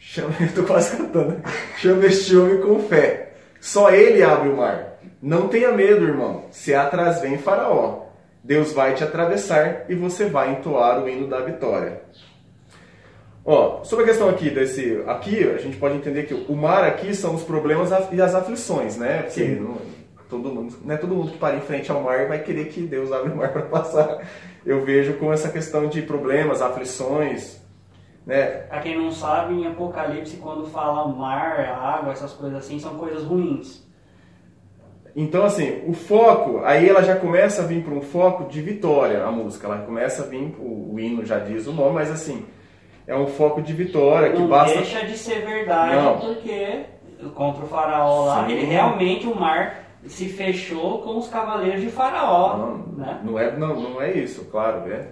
chama, 0.00 0.34
eu 0.40 0.52
tô 0.52 0.64
quase 0.64 0.96
cantando, 0.96 1.40
chama 1.76 2.06
este 2.06 2.36
homem 2.36 2.60
com 2.60 2.80
fé. 2.80 3.34
Só 3.60 3.90
ele 3.90 4.22
abre 4.22 4.48
o 4.48 4.56
mar. 4.56 4.98
Não 5.22 5.46
tenha 5.48 5.70
medo, 5.70 6.06
irmão. 6.06 6.46
Se 6.50 6.74
atrás 6.74 7.20
vem 7.20 7.36
Faraó. 7.36 8.06
Deus 8.42 8.72
vai 8.72 8.94
te 8.94 9.04
atravessar 9.04 9.84
e 9.86 9.94
você 9.94 10.24
vai 10.24 10.52
entoar 10.52 11.04
o 11.04 11.08
hino 11.08 11.28
da 11.28 11.40
vitória. 11.40 12.00
Ó, 13.44 13.84
sobre 13.84 14.04
a 14.04 14.08
questão 14.08 14.30
aqui 14.30 14.48
desse. 14.48 15.02
Aqui 15.06 15.46
a 15.46 15.58
gente 15.58 15.76
pode 15.76 15.96
entender 15.96 16.24
que 16.24 16.32
o 16.32 16.56
mar 16.56 16.84
aqui 16.84 17.14
são 17.14 17.34
os 17.34 17.42
problemas 17.42 17.90
e 18.10 18.20
as 18.20 18.34
aflições, 18.34 18.96
né? 18.96 19.24
Porque 19.24 19.44
Sim. 19.44 19.56
não, 19.56 19.76
todo 20.30 20.48
mundo, 20.48 20.74
não 20.82 20.94
é 20.94 20.96
todo 20.96 21.14
mundo 21.14 21.32
que 21.32 21.38
para 21.38 21.56
em 21.56 21.60
frente 21.60 21.90
ao 21.90 22.00
mar 22.02 22.28
vai 22.28 22.42
querer 22.42 22.68
que 22.68 22.80
Deus 22.80 23.12
abra 23.12 23.30
o 23.30 23.36
mar 23.36 23.52
para 23.52 23.62
passar. 23.62 24.26
Eu 24.64 24.84
vejo 24.84 25.14
com 25.14 25.30
essa 25.30 25.50
questão 25.50 25.86
de 25.86 26.00
problemas, 26.00 26.62
aflições, 26.62 27.59
né? 28.30 28.46
Pra 28.68 28.78
quem 28.78 28.96
não 28.96 29.10
sabe, 29.10 29.54
em 29.54 29.66
Apocalipse, 29.66 30.36
quando 30.36 30.64
fala 30.66 31.08
mar, 31.08 31.58
água, 31.58 32.12
essas 32.12 32.32
coisas 32.32 32.58
assim, 32.58 32.78
são 32.78 32.94
coisas 32.94 33.24
ruins. 33.24 33.84
Então, 35.16 35.44
assim, 35.44 35.82
o 35.88 35.92
foco, 35.92 36.60
aí 36.64 36.88
ela 36.88 37.02
já 37.02 37.16
começa 37.16 37.62
a 37.62 37.66
vir 37.66 37.82
para 37.82 37.92
um 37.92 38.00
foco 38.00 38.44
de 38.44 38.62
vitória, 38.62 39.24
a 39.24 39.32
música. 39.32 39.66
Ela 39.66 39.78
começa 39.78 40.22
a 40.22 40.26
vir, 40.26 40.54
o, 40.60 40.94
o 40.94 41.00
hino 41.00 41.24
já 41.26 41.40
diz 41.40 41.66
o 41.66 41.72
nome, 41.72 41.94
mas 41.94 42.08
assim, 42.08 42.46
é 43.04 43.16
um 43.16 43.26
foco 43.26 43.60
de 43.60 43.72
vitória 43.72 44.30
que 44.30 44.38
não 44.38 44.46
basta. 44.46 44.76
deixa 44.76 45.04
de 45.04 45.18
ser 45.18 45.44
verdade, 45.44 45.96
Não. 45.96 46.18
porque 46.20 46.84
contra 47.34 47.64
o 47.64 47.66
faraó 47.66 48.26
lá, 48.26 48.46
Sim. 48.46 48.52
ele 48.52 48.66
realmente, 48.66 49.26
o 49.26 49.34
mar 49.34 49.86
se 50.06 50.28
fechou 50.28 51.02
com 51.02 51.18
os 51.18 51.26
cavaleiros 51.26 51.80
de 51.80 51.88
faraó, 51.88 52.56
Não, 52.56 52.76
né? 52.96 53.20
não, 53.24 53.36
é, 53.36 53.56
não, 53.56 53.80
não 53.80 54.00
é 54.00 54.12
isso, 54.12 54.44
claro, 54.44 54.88
é. 54.88 55.08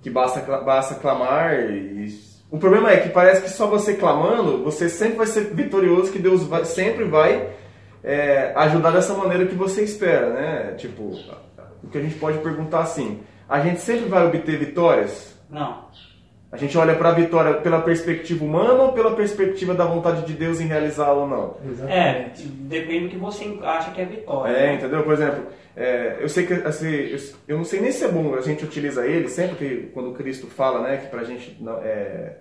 que 0.00 0.08
basta, 0.08 0.40
basta 0.60 0.94
clamar. 0.94 1.54
E... 1.68 2.29
O 2.50 2.58
problema 2.58 2.90
é 2.90 2.96
que 2.98 3.08
parece 3.10 3.42
que 3.42 3.50
só 3.50 3.66
você 3.66 3.94
clamando, 3.94 4.64
você 4.64 4.88
sempre 4.88 5.16
vai 5.18 5.26
ser 5.26 5.54
vitorioso, 5.54 6.10
que 6.10 6.18
Deus 6.18 6.42
vai- 6.44 6.64
sempre 6.64 7.04
vai 7.04 7.48
é, 8.02 8.52
ajudar 8.56 8.90
dessa 8.92 9.14
maneira 9.14 9.46
que 9.46 9.54
você 9.54 9.82
espera, 9.82 10.30
né? 10.30 10.74
Tipo, 10.76 11.14
o 11.82 11.88
que 11.88 11.98
a 11.98 12.00
gente 12.02 12.14
pode 12.16 12.38
perguntar 12.38 12.80
assim, 12.80 13.20
a 13.48 13.60
gente 13.60 13.80
sempre 13.80 14.08
vai 14.08 14.26
obter 14.26 14.58
vitórias? 14.58 15.36
Não. 15.50 15.84
A 16.52 16.56
gente 16.56 16.76
olha 16.76 16.96
para 16.96 17.10
a 17.10 17.12
vitória 17.12 17.54
pela 17.54 17.80
perspectiva 17.80 18.44
humana 18.44 18.82
ou 18.82 18.92
pela 18.92 19.14
perspectiva 19.14 19.72
da 19.72 19.84
vontade 19.84 20.26
de 20.26 20.32
Deus 20.32 20.60
em 20.60 20.66
realizá-la 20.66 21.12
ou 21.12 21.28
não? 21.28 21.56
É, 21.88 22.30
depende 22.34 23.04
do 23.04 23.10
que 23.10 23.16
você 23.16 23.56
acha 23.62 23.92
que 23.92 24.00
é 24.00 24.04
vitória. 24.04 24.52
É, 24.52 24.74
entendeu? 24.74 25.04
Por 25.04 25.12
exemplo, 25.12 25.46
é, 25.76 26.16
eu 26.18 26.28
sei 26.28 26.46
que 26.46 26.54
assim, 26.54 27.16
eu, 27.46 27.56
não 27.56 27.64
sei 27.64 27.80
nem 27.80 27.92
se 27.92 28.04
é 28.04 28.08
bom 28.08 28.34
a 28.34 28.40
gente 28.40 28.64
utiliza 28.64 29.06
ele 29.06 29.28
sempre 29.28 29.56
que 29.56 29.90
quando 29.94 30.12
Cristo 30.12 30.48
fala, 30.48 30.82
né, 30.82 30.96
que 30.96 31.06
pra 31.06 31.22
gente 31.22 31.56
não, 31.60 31.78
é, 31.78 32.32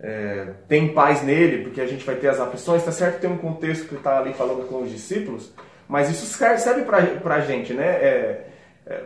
é, 0.00 0.48
tem 0.66 0.92
paz 0.92 1.22
nele, 1.22 1.62
porque 1.62 1.80
a 1.80 1.86
gente 1.86 2.04
vai 2.04 2.16
ter 2.16 2.28
as 2.28 2.40
aflições, 2.40 2.84
tá 2.84 2.90
certo 2.90 3.14
que 3.14 3.20
tem 3.20 3.30
um 3.30 3.38
contexto 3.38 3.86
que 3.86 3.94
ele 3.94 4.02
tá 4.02 4.18
ali 4.18 4.32
falando 4.34 4.66
com 4.66 4.82
os 4.82 4.90
discípulos, 4.90 5.54
mas 5.88 6.10
isso 6.10 6.26
serve 6.26 6.58
serve 6.58 6.82
pra, 6.82 7.00
pra 7.00 7.40
gente, 7.40 7.72
né? 7.72 7.86
É, 7.86 8.46
é, 8.86 9.02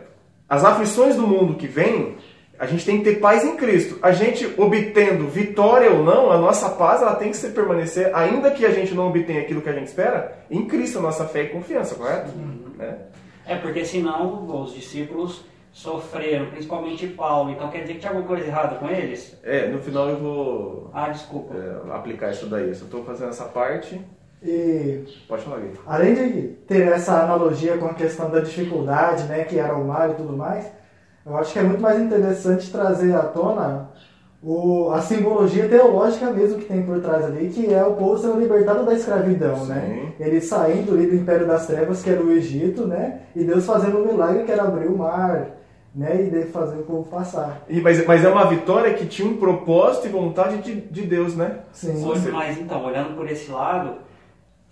as 0.49 0.65
aflições 0.65 1.15
do 1.15 1.27
mundo 1.27 1.55
que 1.55 1.67
vem, 1.67 2.17
a 2.59 2.65
gente 2.65 2.85
tem 2.85 2.97
que 2.97 3.05
ter 3.05 3.19
paz 3.19 3.43
em 3.45 3.55
Cristo. 3.55 3.97
A 4.01 4.11
gente 4.11 4.45
obtendo 4.57 5.27
vitória 5.27 5.89
ou 5.91 6.03
não, 6.03 6.29
a 6.31 6.37
nossa 6.37 6.69
paz 6.69 7.01
ela 7.01 7.15
tem 7.15 7.31
que 7.31 7.37
se 7.37 7.49
permanecer, 7.49 8.13
ainda 8.13 8.51
que 8.51 8.65
a 8.65 8.71
gente 8.71 8.93
não 8.93 9.07
obtenha 9.07 9.41
aquilo 9.41 9.61
que 9.61 9.69
a 9.69 9.73
gente 9.73 9.87
espera, 9.87 10.39
em 10.51 10.65
Cristo 10.65 10.99
a 10.99 11.01
nossa 11.01 11.25
fé 11.25 11.43
e 11.43 11.47
confiança, 11.49 11.95
correto? 11.95 12.31
Né? 12.77 12.97
É, 13.45 13.55
porque 13.55 13.83
senão 13.85 14.45
os 14.61 14.73
discípulos 14.73 15.43
sofreram, 15.71 16.47
principalmente 16.47 17.07
Paulo. 17.07 17.51
Então 17.51 17.69
quer 17.69 17.81
dizer 17.81 17.93
que 17.93 17.99
tinha 17.99 18.11
alguma 18.11 18.27
coisa 18.27 18.45
errada 18.45 18.75
com 18.75 18.87
eles? 18.89 19.37
É, 19.43 19.67
no 19.67 19.79
final 19.79 20.09
eu 20.09 20.17
vou 20.17 20.91
Ah, 20.93 21.09
desculpa. 21.09 21.53
é, 21.55 21.95
aplicar 21.95 22.31
isso 22.31 22.47
daí. 22.47 22.65
Eu 22.65 22.71
estou 22.71 23.03
fazendo 23.05 23.29
essa 23.29 23.45
parte. 23.45 23.99
E 24.43 25.03
Pode 25.27 25.43
falar, 25.43 25.59
Gui. 25.59 25.71
além 25.85 26.13
de 26.13 26.41
ter 26.67 26.87
essa 26.87 27.21
analogia 27.23 27.77
com 27.77 27.87
a 27.87 27.93
questão 27.93 28.29
da 28.31 28.39
dificuldade, 28.39 29.23
né, 29.23 29.43
que 29.43 29.59
era 29.59 29.75
o 29.75 29.85
mar 29.85 30.09
e 30.11 30.13
tudo 30.13 30.35
mais, 30.35 30.65
eu 31.25 31.37
acho 31.37 31.53
que 31.53 31.59
é 31.59 31.63
muito 31.63 31.81
mais 31.81 31.99
interessante 31.99 32.71
trazer 32.71 33.15
à 33.15 33.23
tona 33.23 33.89
o, 34.41 34.89
a 34.91 35.01
simbologia 35.01 35.67
teológica 35.67 36.31
mesmo 36.31 36.59
que 36.59 36.65
tem 36.65 36.81
por 36.83 36.99
trás 37.01 37.25
ali, 37.25 37.49
que 37.49 37.73
é 37.73 37.83
o 37.83 37.93
povo 37.93 38.17
sendo 38.17 38.39
libertado 38.39 38.85
da 38.85 38.93
escravidão, 38.93 39.65
né? 39.65 40.13
Ele 40.19 40.39
saindo 40.39 40.93
ali 40.93 41.07
do 41.07 41.15
Império 41.15 41.45
das 41.45 41.67
Trevas, 41.67 42.01
que 42.01 42.09
era 42.09 42.23
o 42.23 42.31
Egito, 42.31 42.87
né? 42.87 43.21
E 43.35 43.43
Deus 43.43 43.65
fazendo 43.65 43.97
um 43.97 44.05
milagre 44.05 44.43
que 44.43 44.51
era 44.51 44.63
abrir 44.63 44.87
o 44.87 44.97
mar, 44.97 45.47
né? 45.93 46.21
E 46.21 46.29
de 46.29 46.43
fazer 46.45 46.79
o 46.79 46.83
povo 46.83 47.09
passar. 47.09 47.63
E, 47.67 47.81
mas, 47.81 48.05
mas 48.05 48.23
é 48.23 48.29
uma 48.29 48.45
vitória 48.45 48.93
que 48.93 49.05
tinha 49.05 49.27
um 49.27 49.35
propósito 49.35 50.07
e 50.07 50.09
vontade 50.09 50.57
de, 50.59 50.79
de 50.79 51.01
Deus, 51.01 51.35
né? 51.35 51.59
Sim. 51.73 52.05
Hoje, 52.05 52.31
mas 52.31 52.57
então, 52.57 52.85
olhando 52.85 53.17
por 53.17 53.29
esse 53.29 53.51
lado, 53.51 53.95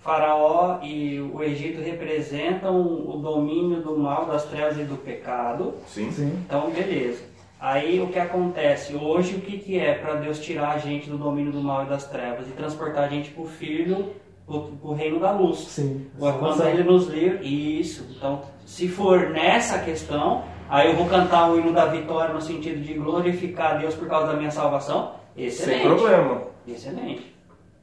Faraó 0.08 0.80
e 0.82 1.20
o 1.20 1.44
Egito 1.44 1.82
representam 1.82 2.82
o 2.82 3.18
domínio 3.18 3.82
do 3.82 3.98
mal, 3.98 4.26
das 4.26 4.46
trevas 4.46 4.78
e 4.78 4.86
do 4.86 4.96
pecado. 4.96 5.74
Sim. 5.86 6.10
Sim. 6.12 6.32
Então, 6.46 6.72
beleza. 6.72 7.26
Aí 7.60 8.00
o 8.00 8.08
que 8.08 8.18
acontece? 8.18 8.96
Hoje 8.96 9.36
o 9.36 9.42
que, 9.42 9.58
que 9.58 9.78
é 9.78 9.96
para 9.96 10.16
Deus 10.16 10.40
tirar 10.40 10.76
a 10.76 10.78
gente 10.78 11.10
do 11.10 11.18
domínio 11.18 11.52
do 11.52 11.60
mal 11.60 11.84
e 11.84 11.90
das 11.90 12.08
trevas 12.08 12.48
e 12.48 12.52
transportar 12.52 13.04
a 13.04 13.10
gente 13.10 13.32
para 13.32 13.44
o 13.44 13.48
filho, 13.48 14.14
para 14.46 14.56
o 14.56 14.94
reino 14.94 15.20
da 15.20 15.34
luz? 15.34 15.60
Sim. 15.60 16.08
Quando 16.18 16.64
ele 16.64 16.84
nos 16.84 17.08
livra, 17.08 17.44
isso. 17.44 18.08
Então, 18.16 18.44
se 18.66 18.88
for 18.88 19.32
nessa 19.32 19.80
questão, 19.80 20.46
aí 20.70 20.90
eu 20.90 20.96
vou 20.96 21.08
cantar 21.08 21.52
o 21.52 21.60
hino 21.60 21.74
da 21.74 21.86
vitória 21.86 22.34
no 22.34 22.40
sentido 22.40 22.82
de 22.82 22.94
glorificar 22.94 23.74
a 23.74 23.78
Deus 23.80 23.94
por 23.94 24.08
causa 24.08 24.28
da 24.28 24.38
minha 24.38 24.52
salvação. 24.52 25.16
Excelente. 25.36 25.82
Sem 25.82 25.86
problema. 25.86 26.42
Excelente. 26.66 27.37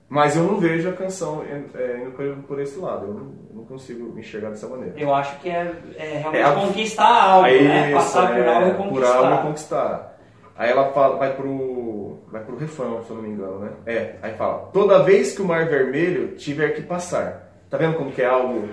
Mas 0.08 0.37
eu 0.37 0.44
não 0.44 0.58
vejo 0.58 0.88
a 0.88 0.92
canção 0.92 1.42
é, 1.75 1.96
indo 2.00 2.11
por, 2.12 2.37
por 2.46 2.61
esse 2.61 2.78
lado. 2.78 3.06
Eu 3.06 3.14
não, 3.14 3.23
eu 3.50 3.56
não 3.56 3.64
consigo 3.64 4.12
me 4.12 4.20
enxergar 4.20 4.50
dessa 4.50 4.68
maneira. 4.68 4.92
Eu 4.96 5.12
acho 5.14 5.38
que 5.40 5.49
é, 5.49 5.73
é 5.96 6.18
realmente 6.18 6.37
É 6.37 6.44
a- 6.44 6.52
conquistar 6.52 7.23
algo, 7.23 7.49
né? 7.49 7.87
Isso, 7.87 7.94
Passar 7.96 8.28
por 8.28 8.38
é, 8.38 8.54
algo 8.54 8.68
e 8.68 8.75
Por 8.75 8.88
conquistar. 8.88 9.16
algo 9.16 9.34
e 9.34 9.46
conquistar. 9.49 10.18
Aí 10.56 10.70
ela 10.70 10.92
fala, 10.92 11.16
vai 11.16 11.32
pro. 11.34 12.18
Vai 12.30 12.42
pro 12.42 12.56
refrão, 12.56 13.02
se 13.02 13.11
eu 13.11 13.16
não 13.16 13.23
me 13.23 13.28
engano, 13.30 13.58
né? 13.61 13.70
É, 13.87 14.14
aí 14.23 14.34
fala, 14.34 14.68
toda 14.73 15.02
vez 15.04 15.34
que 15.34 15.42
o 15.42 15.44
mar 15.44 15.66
vermelho 15.66 16.34
tiver 16.37 16.70
que 16.75 16.82
passar. 16.82 17.52
Tá 17.70 17.76
vendo 17.76 17.96
como 17.96 18.11
que 18.12 18.23
é 18.23 18.26
algo. 18.26 18.68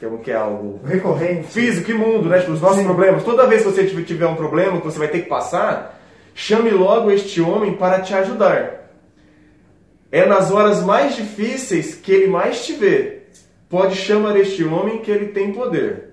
Como 0.00 0.18
que 0.18 0.30
é 0.30 0.34
algo 0.36 0.80
Recorrente. 0.84 1.44
físico, 1.48 1.90
imundo, 1.90 2.28
né? 2.28 2.38
Tipo, 2.40 2.52
os 2.52 2.60
nossos 2.60 2.78
Sim. 2.78 2.84
problemas. 2.84 3.24
Toda 3.24 3.46
vez 3.48 3.62
que 3.64 3.70
você 3.70 3.84
tiver 4.04 4.26
um 4.26 4.36
problema 4.36 4.78
que 4.78 4.84
você 4.84 4.98
vai 4.98 5.08
ter 5.08 5.22
que 5.22 5.28
passar, 5.28 5.98
chame 6.34 6.70
logo 6.70 7.10
este 7.10 7.40
homem 7.40 7.74
para 7.74 8.00
te 8.00 8.14
ajudar. 8.14 8.77
É 10.10 10.24
nas 10.26 10.50
horas 10.50 10.82
mais 10.82 11.16
difíceis 11.16 11.94
que 11.94 12.12
ele 12.12 12.26
mais 12.28 12.64
te 12.64 12.72
vê. 12.72 13.18
Pode 13.68 13.94
chamar 13.96 14.36
este 14.36 14.64
homem 14.64 14.98
que 14.98 15.10
ele 15.10 15.26
tem 15.28 15.52
poder. 15.52 16.08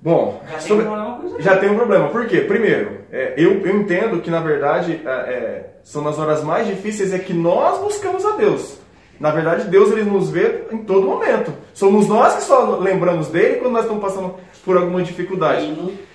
Bom, 0.00 0.40
Já 0.46 0.50
tem 0.58 0.60
sobre- 0.68 0.86
um 0.86 1.26
isso 1.26 1.36
aí. 1.36 1.42
já 1.42 1.56
tem 1.56 1.70
um 1.70 1.74
problema. 1.76 2.08
Por 2.08 2.26
quê? 2.26 2.40
Primeiro, 2.40 2.98
é, 3.12 3.34
eu, 3.36 3.60
eu 3.66 3.76
entendo 3.80 4.20
que 4.20 4.30
na 4.30 4.40
verdade 4.40 5.00
é, 5.04 5.08
é, 5.10 5.66
são 5.82 6.02
nas 6.02 6.18
horas 6.18 6.42
mais 6.42 6.66
difíceis 6.68 7.12
é 7.12 7.18
que 7.18 7.34
nós 7.34 7.78
buscamos 7.80 8.24
a 8.24 8.30
Deus. 8.36 8.78
Na 9.18 9.32
verdade, 9.32 9.64
Deus 9.68 9.90
ele 9.90 10.04
nos 10.04 10.30
vê 10.30 10.62
em 10.70 10.78
todo 10.78 11.04
momento. 11.08 11.52
Somos 11.74 12.06
nós 12.06 12.36
que 12.36 12.42
só 12.44 12.76
lembramos 12.78 13.26
dele 13.26 13.56
quando 13.56 13.72
nós 13.72 13.82
estamos 13.82 14.00
passando 14.02 14.36
por 14.64 14.76
alguma 14.76 15.02
dificuldade. 15.02 15.64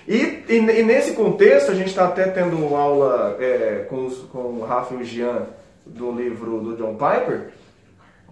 E 0.08 0.14
E, 0.16 0.44
e, 0.48 0.56
e 0.56 0.82
nesse 0.82 1.12
contexto, 1.12 1.70
a 1.70 1.74
gente 1.74 1.88
está 1.88 2.06
até 2.06 2.24
tendo 2.24 2.74
aula 2.74 3.36
é, 3.38 3.84
com, 3.90 4.06
os, 4.06 4.16
com 4.32 4.38
o 4.38 4.64
Rafa 4.66 4.94
e 4.94 4.96
o 4.96 5.04
Jean 5.04 5.42
do 5.86 6.10
livro 6.12 6.60
do 6.60 6.76
John 6.76 6.94
Piper, 6.94 7.50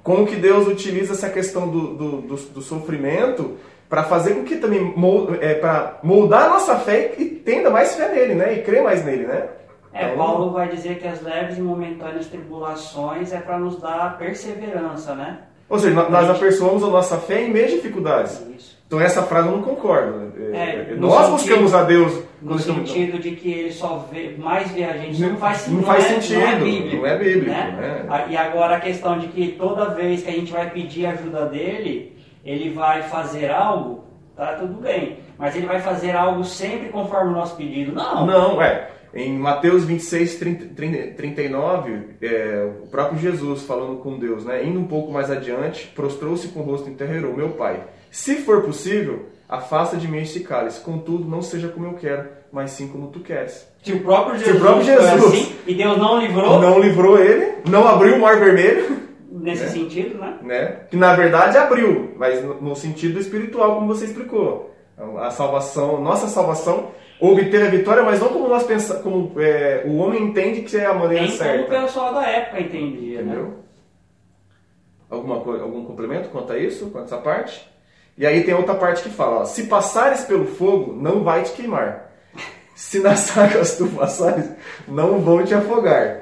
como 0.02 0.26
que 0.26 0.36
Deus 0.36 0.66
utiliza 0.66 1.12
essa 1.12 1.30
questão 1.30 1.68
do, 1.68 1.94
do, 1.94 2.10
do, 2.22 2.36
do 2.36 2.60
sofrimento 2.62 3.56
para 3.88 4.04
fazer 4.04 4.34
com 4.34 4.44
que 4.44 4.56
também 4.56 4.94
é, 5.40 5.54
para 5.54 5.98
moldar 6.02 6.44
a 6.46 6.48
nossa 6.48 6.76
fé 6.76 7.14
e 7.18 7.26
tenda 7.26 7.70
mais 7.70 7.94
fé 7.94 8.08
nele, 8.08 8.34
né? 8.34 8.54
E 8.58 8.62
crer 8.62 8.82
mais 8.82 9.04
nele, 9.04 9.26
né? 9.26 9.48
É, 9.92 10.06
Então, 10.06 10.16
Paulo 10.16 10.50
vai 10.52 10.68
dizer 10.68 10.98
que 10.98 11.06
as 11.06 11.20
leves 11.22 11.58
e 11.58 11.60
momentâneas 11.60 12.26
tribulações 12.26 13.32
é 13.32 13.38
para 13.38 13.58
nos 13.58 13.78
dar 13.78 14.16
perseverança, 14.18 15.14
né? 15.14 15.40
Ou 15.68 15.78
seja, 15.78 15.94
nós- 15.94 16.10
nós 16.10 16.24
aperfeiçoamos 16.30 16.82
a 16.82 16.86
nossa 16.88 17.18
fé 17.18 17.42
em 17.42 17.50
meio 17.52 17.68
de 17.68 17.74
dificuldades. 17.76 18.40
Isso. 18.56 18.81
Então 18.92 19.00
essa 19.00 19.22
frase 19.22 19.48
eu 19.48 19.52
não 19.56 19.62
concordo. 19.62 20.32
É, 20.52 20.54
É, 20.54 20.92
é, 20.92 20.94
nós 20.96 21.14
sentido- 21.14 21.30
buscamos 21.32 21.74
a 21.74 21.82
Deus 21.82 22.12
No 22.42 22.58
sentido 22.58 23.18
de 23.18 23.30
que 23.30 23.50
ele 23.50 23.72
só 23.72 24.06
vê, 24.12 24.34
mais 24.36 24.70
vê 24.70 24.84
a 24.84 24.92
gente. 24.98 25.12
Isso 25.12 25.22
não 25.30 25.36
faz, 25.38 25.66
Não 25.68 25.82
faz 25.82 26.04
é- 26.04 26.08
sentido, 26.20 26.40
Não 26.40 26.46
é 26.46 26.56
bíblico. 26.56 26.96
não 26.96 27.06
é 27.06 27.18
bíblico, 27.18 27.46
né? 27.50 28.04
né? 28.06 28.26
E 28.28 28.36
agora 28.36 28.76
a 28.76 28.80
questão 28.80 29.18
de 29.18 29.28
que 29.28 29.52
toda 29.52 29.94
vez 29.94 30.22
que 30.22 30.28
a 30.28 30.32
gente 30.32 30.52
vai 30.52 30.68
pedir 30.68 31.06
ajuda 31.06 31.46
dele, 31.46 32.18
ele 32.44 32.68
vai 32.68 33.02
fazer 33.04 33.50
algo, 33.50 34.04
tá 34.36 34.56
tudo 34.60 34.74
bem. 34.82 35.16
Mas 35.38 35.56
ele 35.56 35.64
vai 35.66 35.80
fazer 35.80 36.10
algo 36.14 36.44
sempre 36.44 36.90
conforme 36.90 37.30
o 37.30 37.34
nosso 37.34 37.56
pedido. 37.56 37.92
Não. 37.94 38.26
Não, 38.26 38.60
é. 38.60 38.90
Em 39.14 39.32
Mateus 39.38 39.84
26, 39.84 40.36
30, 40.36 40.66
30, 40.74 41.14
39, 41.14 41.98
é, 42.20 42.68
o 42.82 42.86
próprio 42.88 43.18
Jesus 43.18 43.62
falando 43.62 43.96
com 44.00 44.18
Deus, 44.18 44.44
né? 44.44 44.62
Indo 44.64 44.78
um 44.80 44.86
pouco 44.86 45.10
mais 45.10 45.30
adiante, 45.30 45.86
prostrou-se 45.94 46.48
com 46.48 46.60
o 46.60 46.62
rosto 46.62 46.90
em 46.90 46.94
terra 46.94 47.14
e 47.14 47.18
orou, 47.18 47.34
meu 47.36 47.50
Pai, 47.50 47.80
se 48.12 48.36
for 48.36 48.62
possível, 48.62 49.26
afasta 49.48 49.96
de 49.96 50.06
mim 50.06 50.18
este 50.18 50.40
cálice, 50.40 50.80
contudo, 50.80 51.28
não 51.28 51.42
seja 51.42 51.66
como 51.68 51.86
eu 51.86 51.94
quero, 51.94 52.28
mas 52.52 52.70
sim 52.72 52.86
como 52.88 53.08
tu 53.08 53.20
queres. 53.20 53.66
Se 53.82 53.92
o 53.92 54.00
próprio 54.00 54.36
Se 54.38 54.44
o 54.44 54.46
Jesus, 54.46 54.62
próprio 54.62 54.84
foi 54.84 54.94
Jesus- 54.94 55.24
assim, 55.34 55.56
e 55.66 55.74
Deus 55.74 55.96
não 55.98 56.20
livrou 56.20 56.60
Não 56.60 56.78
livrou 56.78 57.18
ele, 57.18 57.54
não 57.68 57.88
abriu 57.88 58.16
o 58.16 58.20
mar 58.20 58.38
vermelho, 58.38 58.98
nesse 59.30 59.64
É. 59.64 59.68
sentido, 59.68 60.18
né? 60.18 60.38
né? 60.42 60.66
Que 60.90 60.96
na 60.96 61.16
verdade 61.16 61.56
abriu, 61.56 62.12
mas 62.16 62.44
no, 62.44 62.76
sentido 62.76 63.18
espiritual, 63.18 63.74
como 63.76 63.86
você 63.88 64.04
explicou. 64.04 64.70
A 65.18 65.30
salvação, 65.30 66.00
nossa 66.00 66.28
salvação, 66.28 66.90
obter 67.18 67.62
a 67.66 67.70
vitória, 67.70 68.02
mas 68.02 68.20
não 68.20 68.28
como 68.28 68.46
nós 68.46 68.62
pensamos, 68.62 69.02
como 69.02 69.32
é, 69.40 69.82
o 69.86 69.96
homem 69.96 70.22
entende 70.22 70.60
que 70.60 70.76
é 70.76 70.84
a 70.86 70.92
maneira 70.94 71.24
Nem 71.26 71.36
como 71.36 71.50
o 71.50 71.52
certa. 71.52 71.80
pessoal 71.80 72.12
da 72.14 72.26
época 72.28 72.60
entendia, 72.60 73.22
né? 73.22 73.32
Entendeu? 73.32 73.54
Alguma 75.10 75.40
coisa, 75.40 75.62
algum 75.64 75.84
complemento 75.84 76.28
quanto 76.28 76.52
a 76.52 76.58
isso, 76.58 76.86
quanto 76.90 77.04
a 77.04 77.06
essa 77.06 77.18
parte? 77.18 77.68
E 78.16 78.26
aí 78.26 78.44
tem 78.44 78.54
outra 78.54 78.74
parte 78.74 79.02
que 79.02 79.10
fala, 79.10 79.40
ó, 79.40 79.44
se 79.44 79.64
passares 79.64 80.22
pelo 80.22 80.46
fogo, 80.46 80.92
não 80.92 81.24
vai 81.24 81.42
te 81.42 81.52
queimar. 81.52 82.12
Se 82.74 82.98
nas 82.98 83.36
águas 83.36 83.76
tu 83.76 83.86
passares, 83.88 84.48
não 84.86 85.20
vão 85.20 85.44
te 85.44 85.54
afogar. 85.54 86.21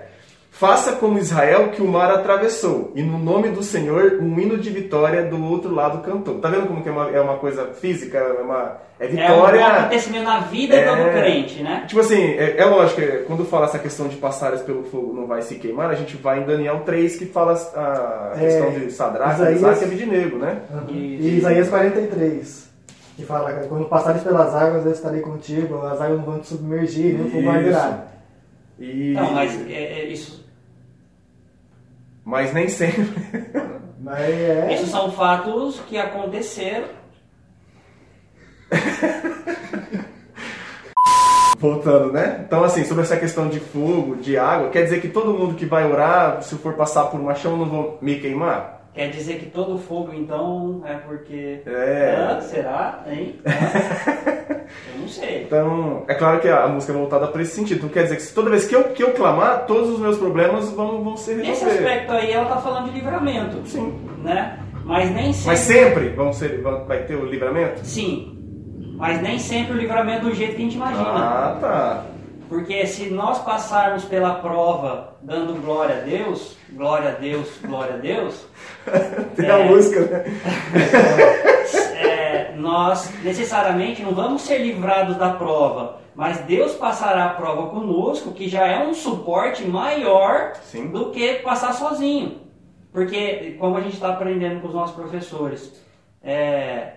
Faça 0.61 0.93
como 0.97 1.19
Israel 1.19 1.71
que 1.71 1.81
o 1.81 1.89
mar 1.89 2.11
atravessou, 2.11 2.93
e 2.95 3.03
no 3.03 3.19
nome 3.19 3.49
do 3.49 3.63
Senhor 3.63 4.19
um 4.21 4.39
hino 4.39 4.59
de 4.59 4.69
vitória 4.69 5.23
do 5.25 5.43
outro 5.43 5.75
lado 5.75 6.03
cantou. 6.03 6.39
Tá 6.39 6.51
vendo 6.51 6.67
como 6.67 6.83
que 6.83 6.89
é 6.91 6.93
uma, 6.93 7.09
é 7.11 7.19
uma 7.19 7.39
coisa 7.39 7.69
física, 7.69 8.19
é, 8.19 8.43
uma, 8.43 8.77
é 9.01 9.07
É 9.07 9.09
um 9.09 9.11
vitória... 9.11 9.67
acontecimento 9.67 10.25
na 10.25 10.41
vida 10.41 10.75
É. 10.77 10.85
do 10.85 11.13
crente, 11.19 11.63
né? 11.63 11.85
Tipo 11.87 12.03
assim, 12.03 12.23
é, 12.35 12.57
é 12.59 12.65
lógico, 12.67 13.01
é, 13.01 13.07
quando 13.27 13.47
fala 13.47 13.65
essa 13.65 13.79
questão 13.79 14.07
de 14.07 14.17
passares 14.17 14.61
pelo 14.61 14.83
fogo 14.85 15.15
não 15.15 15.27
vai 15.27 15.41
se 15.41 15.55
queimar, 15.55 15.89
a 15.89 15.95
gente 15.95 16.15
vai 16.19 16.43
em 16.43 16.45
Daniel 16.45 16.83
3 16.85 17.17
que 17.17 17.25
fala 17.25 17.55
a 17.75 18.33
É, 18.37 18.41
questão 18.41 18.71
de 18.73 18.91
Sadraque, 18.93 19.35
Isaías- 19.41 19.57
Isaac 19.61 19.81
e 19.81 19.85
Abidnego, 19.87 20.37
né? 20.37 20.59
E 20.91 21.37
Isaías 21.39 21.71
43. 21.71 22.69
Que 23.17 23.25
fala, 23.25 23.51
quando 23.67 23.87
passares 23.87 24.23
pelas 24.23 24.55
águas, 24.55 24.85
eu 24.85 24.93
estarei 24.93 25.23
contigo, 25.23 25.81
as 25.87 25.99
águas 26.03 26.19
não 26.19 26.25
vão 26.27 26.39
te 26.39 26.49
submergir, 26.49 27.15
nem 27.17 27.29
o 27.29 27.31
fogo 27.31 27.47
vai 27.47 27.61
Isso. 27.61 27.67
virar. 27.69 28.13
E... 28.79 29.13
Não, 29.15 29.33
mas 29.33 29.59
é, 29.71 29.73
é, 30.01 30.05
isso, 30.07 30.41
Mas 32.25 32.53
nem 32.53 32.69
sempre. 32.69 33.09
Mas 34.01 34.21
é. 34.21 34.73
esses 34.73 34.91
são 34.91 35.13
fatos 35.13 35.81
que 35.89 35.99
aconteceram. 35.99 36.89
Voltando, 41.59 42.13
né? 42.13 42.43
Então, 42.47 42.65
assim, 42.65 42.85
sobre 42.85 43.03
essa 43.03 43.19
questão 43.19 43.49
de 43.49 43.61
fogo, 43.61 44.17
de 44.17 44.39
água, 44.39 44.71
quer 44.71 44.85
dizer 44.85 45.01
que 45.03 45.09
todo 45.09 45.35
mundo 45.35 45.55
que 45.55 45.67
vai 45.67 45.85
orar, 45.85 46.43
se 46.43 46.57
for 46.57 46.73
passar 46.73 47.05
por 47.07 47.21
uma 47.21 47.35
chama, 47.35 47.59
não 47.59 47.67
vão 47.67 47.99
me 48.01 48.19
queimar? 48.19 48.80
Quer 48.93 49.09
dizer 49.11 49.39
que 49.39 49.47
todo 49.47 49.79
fogo, 49.79 50.13
então, 50.13 50.83
é 50.85 50.95
porque. 50.95 51.61
É. 51.65 52.17
Ah, 52.19 52.41
será? 52.41 53.05
Hein? 53.07 53.37
Ah, 53.47 54.57
eu 54.95 55.01
não 55.01 55.07
sei. 55.09 55.45
Então, 55.45 56.05
é 56.09 56.15
claro 56.15 56.41
que 56.41 56.49
a 56.49 56.67
música 56.67 56.93
é 56.93 56.97
voltada 56.97 57.29
para 57.29 57.41
esse 57.41 57.53
sentido. 57.55 57.79
Então, 57.79 57.89
quer 57.89 58.03
dizer 58.03 58.17
que 58.17 58.27
toda 58.35 58.51
vez 58.51 58.67
que 58.67 58.75
eu, 58.75 58.85
que 58.85 59.03
eu 59.03 59.13
clamar, 59.13 59.65
todos 59.67 59.91
os 59.91 60.01
meus 60.01 60.19
problemas 60.19 60.71
vão, 60.73 61.05
vão 61.05 61.17
ser 61.17 61.37
Nesse 61.37 61.65
resolvidos. 61.65 61.87
aspecto 61.87 62.13
aí, 62.13 62.33
ela 62.33 62.47
tá 62.47 62.57
falando 62.57 62.87
de 62.89 62.99
livramento. 62.99 63.67
Sim. 63.69 63.95
Né? 64.25 64.59
Mas 64.85 65.09
nem 65.13 65.33
sempre. 65.33 65.47
Mas 65.51 65.59
sempre 65.61 66.09
vão 66.09 66.33
ser, 66.33 66.61
vão- 66.61 66.85
vai 66.85 67.05
ter 67.05 67.15
o 67.15 67.25
livramento? 67.25 67.81
Sim. 67.87 68.37
Mas 68.97 69.23
nem 69.23 69.39
sempre 69.39 69.73
o 69.75 69.77
livramento 69.79 70.27
é 70.27 70.31
do 70.31 70.35
jeito 70.35 70.57
que 70.57 70.63
a 70.63 70.65
gente 70.65 70.75
imagina. 70.77 71.05
Ah, 71.09 71.59
tá. 71.61 72.05
Porque 72.51 72.85
se 72.85 73.09
nós 73.11 73.39
passarmos 73.39 74.05
pela 74.05 74.35
prova 74.35 75.15
dando 75.23 75.55
glória 75.63 75.99
a 75.99 76.01
Deus, 76.01 76.57
glória 76.71 77.11
a 77.11 77.13
Deus, 77.13 77.49
glória 77.65 77.95
a 77.95 77.99
Deus, 77.99 78.45
Tem 79.37 79.47
É. 79.47 79.51
a 79.53 79.65
música, 79.65 80.01
né? 80.01 80.25
é, 81.97 82.53
nós 82.57 83.11
necessariamente 83.23 84.03
não 84.03 84.13
vamos 84.13 84.43
ser 84.43 84.59
livrados 84.59 85.17
da 85.17 85.31
prova, 85.31 86.01
mas 86.15 86.39
Deus 86.39 86.75
passará 86.75 87.27
a 87.27 87.35
prova 87.35 87.69
conosco, 87.71 88.33
que 88.33 88.49
já 88.49 88.67
é 88.67 88.83
um 88.85 88.93
suporte 88.95 89.65
maior 89.65 90.53
Sim. 90.65 90.89
do 90.89 91.11
que 91.13 91.35
passar 91.37 91.73
sozinho. 91.73 92.41
Porque, 92.93 93.57
como 93.61 93.77
a 93.77 93.81
gente 93.81 93.95
está 93.95 94.09
aprendendo 94.11 94.61
com 94.61 94.67
os 94.69 94.75
nossos 94.75 94.97
professores, 94.97 95.73
é, 96.21 96.95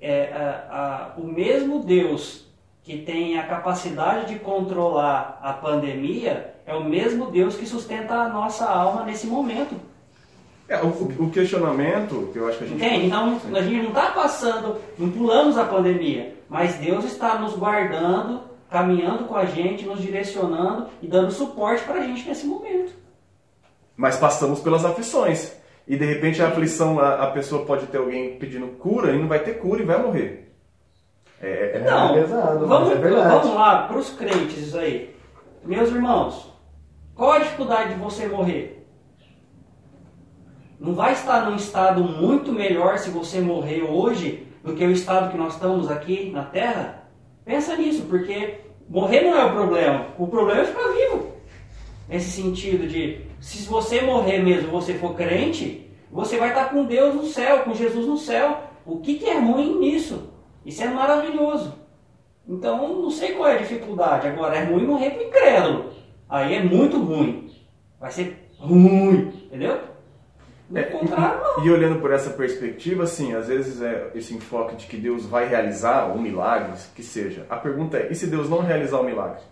é, 0.00 0.32
a- 0.34 1.12
a- 1.16 1.20
o 1.20 1.24
mesmo 1.28 1.84
Deus 1.84 2.49
que 2.82 2.98
tem 2.98 3.38
a 3.38 3.42
capacidade 3.46 4.32
de 4.32 4.38
controlar 4.40 5.38
a 5.42 5.52
pandemia 5.52 6.54
é 6.66 6.74
o 6.74 6.84
mesmo 6.84 7.26
Deus 7.30 7.56
que 7.56 7.66
sustenta 7.66 8.14
a 8.14 8.28
nossa 8.28 8.64
alma 8.68 9.04
nesse 9.04 9.26
momento. 9.26 9.74
É, 10.68 10.80
o, 10.82 10.86
o- 10.88 11.30
questionamento 11.30 12.30
que 12.32 12.38
eu 12.38 12.48
acho 12.48 12.58
que 12.58 12.64
a 12.64 12.66
gente. 12.68 12.76
Entende? 12.84 13.06
Então 13.06 13.40
a 13.54 13.62
gente 13.62 13.82
não 13.82 13.88
está 13.88 14.12
passando, 14.12 14.76
não 14.96 15.10
pulamos 15.10 15.58
a 15.58 15.64
pandemia, 15.64 16.34
mas 16.48 16.74
Deus 16.76 17.04
está 17.04 17.38
nos 17.38 17.54
guardando, 17.54 18.42
caminhando 18.70 19.24
com 19.24 19.34
a 19.36 19.44
gente, 19.46 19.84
nos 19.84 20.00
direcionando 20.00 20.86
e 21.02 21.08
dando 21.08 21.32
suporte 21.32 21.82
para 21.84 21.96
a 22.00 22.02
gente 22.06 22.26
nesse 22.28 22.46
momento. 22.46 22.92
Mas 23.96 24.16
passamos 24.16 24.60
pelas 24.60 24.84
aflições. 24.84 25.52
E 25.88 25.96
de 25.96 26.04
repente 26.04 26.40
a 26.40 26.46
aflição, 26.48 27.00
a, 27.00 27.24
a 27.24 27.26
pessoa 27.32 27.64
pode 27.66 27.86
ter 27.86 27.98
alguém 27.98 28.36
pedindo 28.38 28.68
cura 28.78 29.10
e 29.12 29.18
não 29.18 29.26
vai 29.26 29.40
ter 29.40 29.58
cura 29.58 29.82
e 29.82 29.84
vai 29.84 30.00
morrer. 30.00 30.49
É, 31.40 31.78
é- 31.78 31.90
Não, 31.90 32.14
pesado, 32.14 32.66
vamos, 32.66 32.90
é 32.90 32.94
vamos 32.96 33.54
lá 33.54 33.84
para 33.84 33.98
os 33.98 34.10
crentes 34.10 34.58
isso 34.58 34.78
aí. 34.78 35.16
Meus 35.64 35.88
irmãos, 35.88 36.52
qual 37.14 37.32
a 37.32 37.38
dificuldade 37.38 37.94
de 37.94 38.00
você 38.00 38.26
morrer? 38.26 38.86
Não 40.78 40.94
vai 40.94 41.12
estar 41.12 41.48
num 41.48 41.56
estado 41.56 42.02
muito 42.02 42.52
melhor 42.52 42.98
se 42.98 43.10
você 43.10 43.40
morrer 43.40 43.82
hoje 43.82 44.46
do 44.62 44.74
que 44.74 44.84
o 44.84 44.90
estado 44.90 45.30
que 45.30 45.36
nós 45.36 45.54
estamos 45.54 45.90
aqui 45.90 46.30
na 46.30 46.44
Terra? 46.44 47.04
Pensa 47.44 47.76
nisso, 47.76 48.04
porque 48.08 48.60
morrer 48.88 49.22
não 49.22 49.36
é 49.36 49.44
o 49.44 49.52
problema. 49.52 50.06
O 50.18 50.26
problema 50.26 50.60
é 50.60 50.64
ficar 50.64 50.88
vivo. 50.88 51.32
Nesse 52.08 52.30
sentido 52.30 52.86
de, 52.86 53.20
se 53.40 53.66
você 53.66 54.00
morrer 54.02 54.38
mesmo, 54.42 54.70
você 54.70 54.94
for 54.94 55.14
crente, 55.14 55.90
você 56.10 56.38
vai 56.38 56.48
estar 56.48 56.70
com 56.70 56.84
Deus 56.84 57.14
no 57.14 57.24
céu, 57.24 57.60
com 57.60 57.74
Jesus 57.74 58.06
no 58.06 58.16
céu. 58.16 58.58
O 58.84 58.98
que, 59.00 59.14
que 59.14 59.26
é 59.26 59.38
ruim 59.38 59.78
nisso? 59.78 60.29
Isso 60.64 60.82
é 60.82 60.88
maravilhoso. 60.88 61.74
Então, 62.46 63.00
não 63.00 63.10
sei 63.10 63.32
qual 63.32 63.48
é 63.48 63.54
a 63.54 63.58
dificuldade. 63.58 64.26
Agora, 64.26 64.56
é 64.56 64.64
ruim 64.64 64.86
morrer 64.86 65.10
com 65.10 65.22
incrédulo. 65.22 65.90
Aí 66.28 66.54
é 66.54 66.62
muito 66.62 66.98
ruim. 66.98 67.50
Vai 68.00 68.10
ser 68.10 68.50
ruim, 68.58 69.32
entendeu? 69.46 69.78
É, 70.72 70.92
e, 71.62 71.66
e 71.66 71.70
olhando 71.70 72.00
por 72.00 72.12
essa 72.12 72.30
perspectiva, 72.30 73.02
assim, 73.02 73.34
às 73.34 73.48
vezes 73.48 73.82
é 73.82 74.10
esse 74.14 74.34
enfoque 74.34 74.76
de 74.76 74.86
que 74.86 74.96
Deus 74.96 75.26
vai 75.26 75.48
realizar 75.48 76.06
um 76.14 76.20
milagre, 76.20 76.72
que 76.94 77.02
seja. 77.02 77.44
A 77.50 77.56
pergunta 77.56 77.96
é, 77.96 78.08
e 78.10 78.14
se 78.14 78.28
Deus 78.28 78.48
não 78.48 78.60
realizar 78.60 79.00
o 79.00 79.04
milagre? 79.04 79.42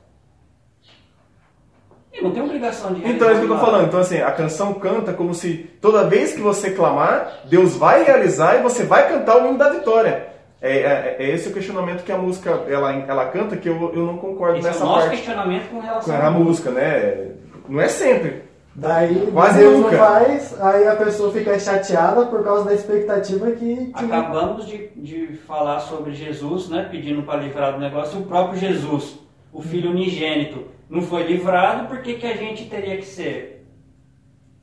E 2.12 2.23
não 2.23 2.31
tem 2.31 2.42
obrigação 2.42 2.94
de 2.94 3.07
Então 3.07 3.29
é 3.29 3.33
isso 3.33 3.40
que 3.40 3.47
eu 3.47 3.49
tô 3.49 3.55
realizar 3.55 3.66
falando. 3.66 3.88
Então 3.88 4.01
assim, 4.01 4.18
a 4.18 4.31
canção 4.31 4.75
canta 4.75 5.12
como 5.12 5.35
se 5.35 5.68
toda 5.81 6.05
vez 6.05 6.33
que 6.33 6.40
você 6.40 6.71
clamar, 6.71 7.40
Deus 7.47 7.77
vai 7.77 8.05
realizar 8.05 8.57
e 8.57 8.62
você 8.62 8.85
vai 8.85 9.09
cantar 9.09 9.42
o 9.42 9.49
hino 9.49 9.59
da 9.59 9.71
vitória. 9.71 10.28
É, 10.61 10.79
é- 10.79 11.16
é 11.21 11.31
esse 11.31 11.49
o 11.49 11.53
questionamento 11.53 12.03
que 12.03 12.11
a 12.11 12.18
música 12.18 12.51
ela, 12.68 12.92
ela 12.92 13.27
canta 13.27 13.57
que 13.57 13.68
eu, 13.68 13.92
eu 13.94 14.07
não 14.07 14.18
concordo 14.18 14.59
Esse 14.59 14.66
é 14.66 14.71
nessa 14.71 14.85
o 14.85 14.88
nosso 14.88 15.01
parte 15.01 15.16
questionamento 15.16 15.68
com 15.71 15.79
relação 15.81 16.27
a 16.27 16.31
música, 16.31 16.71
né? 16.71 17.29
Não 17.68 17.81
é 17.81 17.88
sempre. 17.88 18.49
Daí 18.75 19.29
Quase 19.33 19.59
Deus 19.59 19.79
nunca. 19.81 19.97
faz, 19.99 20.61
aí 20.61 20.87
a 20.87 20.94
pessoa 20.94 21.33
fica 21.33 21.59
chateada 21.59 22.27
por 22.27 22.44
causa 22.44 22.64
da 22.64 22.75
expectativa 22.75 23.51
que. 23.51 23.90
Acabamos 23.92 24.66
de, 24.66 24.88
de 24.97 25.37
falar 25.49 25.81
sobre 25.81 26.12
Jesus, 26.12 26.68
né, 26.68 26.87
pedindo 26.88 27.23
para 27.23 27.40
livrar 27.40 27.73
do 27.73 27.81
negócio, 27.81 28.21
o 28.21 28.27
próprio 28.27 28.59
Jesus, 28.59 29.18
o 29.53 29.61
Filho 29.61 29.90
unigênito, 29.90 30.64
não 30.88 31.03
foi 31.03 31.25
livrado, 31.25 31.88
por 31.88 32.03
que, 32.03 32.14
que 32.14 32.27
a 32.27 32.37
gente 32.37 32.66
teria 32.66 32.97
que 32.97 33.05
ser? 33.05 33.66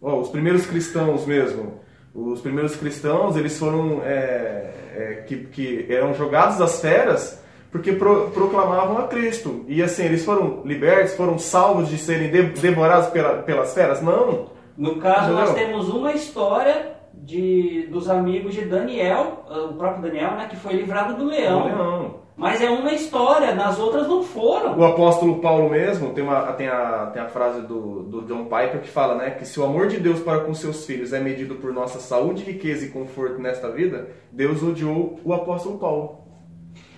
Ó, 0.01 0.19
os 0.21 0.29
primeiros 0.29 0.65
cristãos 0.65 1.25
mesmo, 1.25 1.81
os 2.15 2.39
primeiros 2.41 2.75
cristãos, 2.77 3.35
eles 3.35 3.59
foram 3.59 4.01
é, 4.03 4.71
é, 4.95 5.23
que, 5.27 5.35
que 5.47 5.85
eram 5.89 6.13
jogados 6.13 6.61
às 6.61 6.79
feras 6.79 7.43
porque 7.71 7.91
pro- 7.91 8.29
proclamavam 8.29 8.97
a 8.99 9.07
Cristo. 9.07 9.65
E 9.67 9.83
assim, 9.83 10.05
eles 10.05 10.23
foram 10.23 10.61
libertos, 10.63 11.13
foram 11.15 11.37
salvos 11.37 11.89
de 11.89 11.97
serem 11.97 12.31
de- 12.31 12.61
devorados 12.61 13.07
pela- 13.09 13.43
pelas 13.43 13.73
feras? 13.73 14.01
Não. 14.01 14.47
No 14.77 14.95
caso, 14.97 15.33
nós 15.33 15.49
Entendeu? 15.51 15.67
temos 15.67 15.89
uma 15.89 16.13
história 16.13 16.93
de, 17.13 17.87
dos 17.91 18.09
amigos 18.09 18.53
de 18.53 18.61
Daniel, 18.65 19.43
o 19.49 19.73
próprio 19.73 20.03
Daniel, 20.03 20.31
né, 20.31 20.47
que 20.49 20.55
foi 20.55 20.73
livrado 20.73 21.15
do 21.15 21.25
leão. 21.25 21.69
Não. 21.69 22.24
Mas 22.37 22.61
é 22.61 22.69
uma 22.69 22.91
história, 22.93 23.55
nas 23.55 23.79
outras 23.79 24.07
não 24.07 24.21
foram. 24.21 24.77
O 24.77 24.83
apóstolo 24.83 25.39
Paulo 25.39 25.69
mesmo, 25.69 26.11
tem, 26.13 26.21
uma, 26.21 26.51
tem, 26.53 26.67
a, 26.67 27.09
tem 27.13 27.21
a 27.21 27.29
frase 27.29 27.61
do, 27.61 28.03
do 28.03 28.21
John 28.23 28.43
Piper 28.43 28.81
que 28.81 28.89
fala 28.89 29.15
né, 29.15 29.31
que 29.31 29.45
se 29.45 29.57
o 29.57 29.63
amor 29.63 29.87
de 29.87 29.99
Deus 30.01 30.19
para 30.19 30.41
com 30.41 30.53
seus 30.53 30.85
filhos 30.85 31.13
é 31.13 31.19
medido 31.19 31.55
por 31.55 31.71
nossa 31.71 31.97
saúde, 31.99 32.43
riqueza 32.43 32.85
e 32.85 32.89
conforto 32.89 33.39
nesta 33.39 33.71
vida, 33.71 34.09
Deus 34.33 34.61
odiou 34.61 35.17
o 35.23 35.33
apóstolo 35.33 35.77
Paulo. 35.77 36.25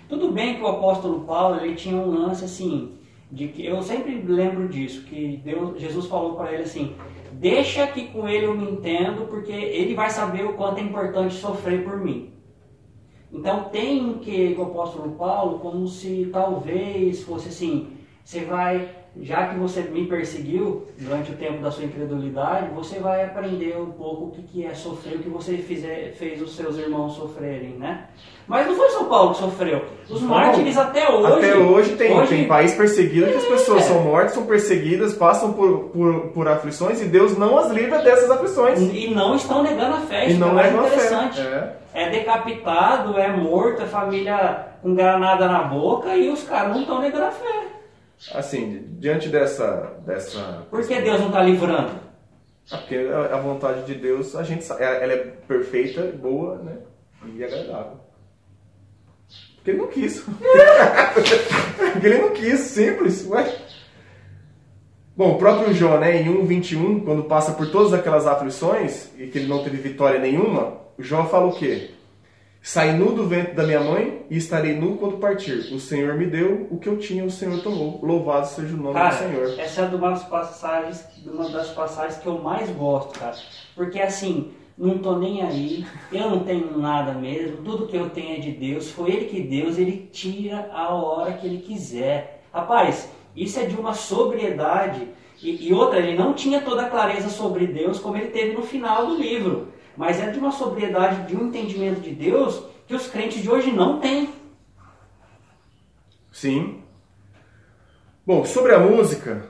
Tudo 0.09 0.31
bem 0.31 0.55
que 0.55 0.61
o 0.61 0.67
apóstolo 0.67 1.19
Paulo 1.19 1.59
ele 1.61 1.75
tinha 1.75 1.97
um 1.97 2.09
lance 2.09 2.43
assim, 2.43 2.97
de 3.31 3.47
que 3.49 3.63
eu 3.63 3.81
sempre 3.83 4.19
lembro 4.25 4.67
disso, 4.67 5.03
que 5.05 5.39
Deus, 5.43 5.79
Jesus 5.79 6.07
falou 6.07 6.35
para 6.35 6.53
ele 6.53 6.63
assim: 6.63 6.95
deixa 7.33 7.85
que 7.87 8.07
com 8.07 8.27
ele 8.27 8.45
eu 8.45 8.55
me 8.55 8.71
entendo, 8.71 9.27
porque 9.27 9.51
ele 9.51 9.93
vai 9.93 10.09
saber 10.09 10.45
o 10.45 10.53
quanto 10.53 10.79
é 10.79 10.81
importante 10.81 11.35
sofrer 11.35 11.83
por 11.83 11.97
mim. 11.97 12.33
Então 13.31 13.65
tem 13.65 14.19
que 14.19 14.55
o 14.57 14.63
apóstolo 14.63 15.11
Paulo, 15.15 15.59
como 15.59 15.87
se 15.87 16.29
talvez 16.31 17.23
fosse 17.23 17.49
assim, 17.49 17.97
você 18.23 18.45
vai, 18.45 18.89
já 19.21 19.47
que 19.47 19.57
você 19.57 19.81
me 19.81 20.05
perseguiu 20.07 20.87
durante 20.99 21.31
o 21.31 21.35
tempo 21.35 21.61
da 21.61 21.71
sua 21.71 21.85
incredulidade, 21.85 22.69
você 22.75 22.99
vai 22.99 23.23
aprender 23.23 23.75
um 23.79 23.91
pouco 23.91 24.25
o 24.25 24.31
que, 24.31 24.41
que 24.43 24.65
é 24.65 24.73
sofrer, 24.73 25.15
o 25.15 25.19
que 25.19 25.29
você 25.29 25.57
fizer, 25.57 26.13
fez 26.17 26.41
os 26.41 26.55
seus 26.55 26.77
irmãos 26.77 27.15
sofrerem, 27.15 27.71
né? 27.77 28.05
Mas 28.47 28.65
não 28.67 28.75
foi 28.75 28.89
São 28.89 29.05
Paulo 29.05 29.31
que 29.31 29.39
sofreu. 29.39 29.83
Os 30.09 30.21
Não. 30.21 30.29
mártires 30.29 30.77
até 30.77 31.09
hoje. 31.11 31.33
Até 31.33 31.55
hoje 31.57 31.95
tem, 31.95 32.17
hoje- 32.17 32.29
tem 32.29 32.47
país 32.47 32.73
perseguido 32.73 33.27
que 33.27 33.35
as 33.37 33.45
pessoas 33.45 33.83
É. 33.83 33.87
são 33.87 34.01
mortas, 34.03 34.31
são 34.33 34.45
perseguidas, 34.45 35.13
passam 35.13 35.51
por, 35.53 35.79
por, 35.89 36.13
por 36.29 36.47
aflições 36.47 37.01
e 37.01 37.05
Deus 37.05 37.37
não 37.37 37.57
as 37.57 37.69
livra 37.71 37.99
dessas 38.01 38.31
aflições. 38.31 38.79
E 38.79 39.13
não 39.13 39.35
estão 39.35 39.61
negando 39.63 39.95
a 39.97 39.99
fé. 40.01 40.29
E 40.29 40.33
não 40.35 40.57
é 40.59 40.63
a 40.65 40.71
interessante. 40.71 41.41
fé. 41.41 41.73
É. 41.93 42.03
É 42.03 42.09
decapitado, 42.11 43.17
é 43.17 43.35
morto, 43.35 43.81
é 43.81 43.85
família 43.85 44.67
com 44.81 44.93
granada 44.93 45.47
na 45.47 45.63
boca 45.63 46.15
e 46.15 46.29
os 46.29 46.43
caras 46.43 46.73
não 46.73 46.81
estão 46.81 47.01
negando 47.01 47.25
a 47.25 47.31
fé. 47.31 47.63
Assim, 48.33 48.69
di- 48.69 48.79
diante 48.99 49.29
dessa. 49.29 49.93
dessa 50.05 50.65
Por 50.69 50.85
que 50.85 50.99
Deus 51.01 51.19
não 51.19 51.27
está 51.27 51.41
livrando? 51.43 51.91
Ah, 52.71 52.77
Porque 52.77 52.95
a 52.95 53.37
vontade 53.37 53.85
de 53.85 53.95
Deus, 53.95 54.35
a 54.35 54.43
gente 54.43 54.63
sabe, 54.63 54.83
ela 54.83 54.95
ela 54.95 55.13
é 55.13 55.17
perfeita, 55.47 56.01
boa, 56.19 56.57
né? 56.57 56.77
E 57.25 57.43
agradável. 57.43 57.99
Porque 59.55 59.71
ele 59.71 59.77
não 59.79 59.87
quis. 59.87 60.23
Porque 61.93 62.07
ele 62.07 62.17
não 62.19 62.29
quis, 62.31 62.59
simples. 62.59 63.25
Ué. 63.29 63.55
Bom, 65.15 65.33
o 65.33 65.37
próprio 65.37 65.73
Jó, 65.73 65.97
né, 65.97 66.21
em 66.21 66.25
1,21, 66.45 67.03
quando 67.03 67.23
passa 67.23 67.51
por 67.53 67.71
todas 67.71 67.91
aquelas 67.93 68.27
aflições 68.27 69.09
e 69.17 69.27
que 69.27 69.39
ele 69.39 69.47
não 69.47 69.63
teve 69.63 69.77
vitória 69.77 70.19
nenhuma, 70.19 70.77
o 70.97 71.01
Jó 71.03 71.25
fala 71.25 71.47
o 71.47 71.55
quê? 71.55 71.91
Saí 72.67 72.91
nu 72.91 73.13
do 73.13 73.25
ventre 73.25 73.53
da 73.53 73.63
minha 73.63 73.79
mãe 73.79 74.25
e 74.29 74.35
estarei 74.35 74.75
nu 74.75 74.97
quando 74.97 75.19
partir. 75.19 75.73
O 75.73 75.79
Senhor 75.79 76.15
me 76.15 76.25
deu 76.25 76.67
o 76.69 76.77
que 76.77 76.89
eu 76.89 76.97
tinha, 76.97 77.23
o 77.23 77.31
Senhor 77.31 77.63
tomou. 77.63 78.01
Louvado 78.03 78.45
seja 78.45 78.75
o 78.75 78.77
nome 78.77 78.93
Cara, 78.93 79.15
do 79.15 79.19
Senhor. 79.19 79.57
essa 79.57 79.81
é 79.83 79.85
uma 79.85 80.09
das 80.09 80.25
passagens, 80.25 81.05
uma 81.25 81.49
das 81.49 81.69
passagens 81.69 82.17
que 82.17 82.27
eu 82.27 82.39
mais 82.39 82.69
gosto, 82.71 83.17
cara. 83.17 83.37
Porque 83.73 84.01
assim, 84.01 84.51
não 84.77 84.97
tô 84.97 85.15
nem 85.15 85.43
aí, 85.43 85.85
eu 86.11 86.29
não 86.29 86.39
tenho 86.41 86.77
nada 86.77 87.13
mesmo, 87.13 87.63
tudo 87.63 87.87
que 87.87 87.95
eu 87.95 88.09
tenho 88.09 88.35
é 88.35 88.39
de 88.41 88.51
Deus, 88.51 88.91
foi 88.91 89.11
Ele 89.11 89.25
que 89.27 89.41
Deus, 89.43 89.77
Ele 89.77 90.09
tira 90.11 90.69
a 90.73 90.93
hora 90.93 91.31
que 91.31 91.47
Ele 91.47 91.59
quiser. 91.59 92.43
Rapaz, 92.53 93.09
isso 93.33 93.57
é 93.61 93.65
de 93.65 93.77
uma 93.77 93.93
sobriedade. 93.93 95.07
E, 95.41 95.69
e 95.69 95.73
outra, 95.73 95.99
ele 95.99 96.17
não 96.17 96.33
tinha 96.33 96.59
toda 96.59 96.81
a 96.81 96.89
clareza 96.89 97.29
sobre 97.29 97.65
Deus 97.67 97.97
como 97.99 98.17
ele 98.17 98.27
teve 98.27 98.53
no 98.53 98.63
final 98.63 99.05
do 99.05 99.15
livro. 99.15 99.69
Mas 99.97 100.21
é 100.21 100.29
de 100.29 100.37
uma 100.37 100.51
sobriedade, 100.51 101.27
de 101.27 101.35
um 101.35 101.47
entendimento 101.47 101.99
de 101.99 102.11
Deus 102.11 102.63
que 102.85 102.95
os 102.95 103.07
crentes 103.07 103.41
de 103.41 103.49
hoje 103.49 103.71
não 103.71 103.99
têm. 103.99 104.29
Sim. 106.31 106.83
Bom, 108.25 108.45
sobre 108.45 108.75
a 108.75 108.79
música, 108.79 109.49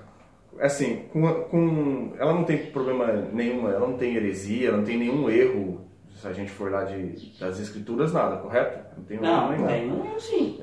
assim, 0.60 1.03
com, 1.12 1.43
com, 1.43 2.13
ela 2.17 2.33
não 2.33 2.45
tem 2.45 2.57
problema 2.67 3.12
nenhum, 3.33 3.67
ela 3.67 3.88
não 3.88 3.97
tem 3.97 4.15
heresia, 4.15 4.69
ela 4.69 4.77
não 4.77 4.86
tem 4.86 4.97
nenhum 4.97 5.29
erro, 5.29 5.86
se 6.15 6.27
a 6.27 6.33
gente 6.33 6.49
for 6.49 6.71
lá 6.71 6.83
de, 6.83 7.38
das 7.39 7.60
escrituras, 7.60 8.13
nada, 8.13 8.38
correto? 8.38 8.97
Não 8.97 9.03
tem 9.03 9.19
não, 9.19 9.51
nenhum. 9.51 9.67
Tem 9.67 9.91
um 9.91 10.05
erro 10.05 10.19
sim. 10.19 10.62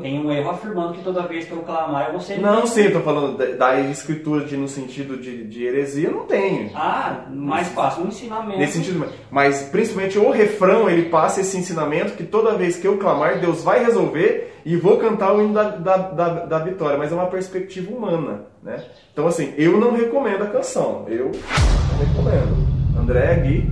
Tem 0.00 0.24
um 0.24 0.30
erro 0.30 0.50
afirmando 0.50 0.94
que 0.94 1.02
toda 1.02 1.26
vez 1.26 1.44
que 1.44 1.52
eu 1.52 1.58
clamar 1.58 2.06
eu 2.06 2.12
vou 2.12 2.20
ser. 2.20 2.40
Não, 2.40 2.66
sim, 2.66 2.82
eu 2.82 2.92
tô 2.92 3.00
falando 3.00 3.36
da, 3.36 3.72
da 3.72 3.80
escritura 3.80 4.44
de, 4.44 4.56
no 4.56 4.68
sentido 4.68 5.16
de, 5.16 5.44
de 5.44 5.64
heresia, 5.64 6.10
não 6.10 6.24
tem. 6.26 6.70
Ah, 6.74 7.26
mais 7.30 7.68
fácil, 7.68 8.04
um 8.04 8.08
ensinamento. 8.08 8.58
Nesse 8.58 8.74
sentido, 8.74 9.06
mas 9.30 9.62
principalmente 9.70 10.18
o 10.18 10.30
refrão, 10.30 10.88
ele 10.88 11.08
passa 11.08 11.40
esse 11.40 11.56
ensinamento 11.56 12.12
que 12.12 12.24
toda 12.24 12.56
vez 12.56 12.76
que 12.76 12.86
eu 12.86 12.98
clamar, 12.98 13.40
Deus 13.40 13.62
vai 13.62 13.84
resolver 13.84 14.54
e 14.64 14.76
vou 14.76 14.96
cantar 14.98 15.32
o 15.32 15.40
hino 15.40 15.54
da, 15.54 15.70
da, 15.70 15.96
da, 15.96 16.28
da 16.44 16.58
vitória, 16.58 16.98
mas 16.98 17.12
é 17.12 17.14
uma 17.14 17.26
perspectiva 17.26 17.94
humana, 17.94 18.42
né? 18.62 18.84
Então, 19.12 19.26
assim, 19.26 19.54
eu 19.56 19.78
não 19.78 19.92
recomendo 19.92 20.42
a 20.42 20.46
canção, 20.46 21.04
eu 21.08 21.30
não 21.30 21.98
recomendo. 21.98 22.66
André, 22.98 23.36
Gui. 23.36 23.70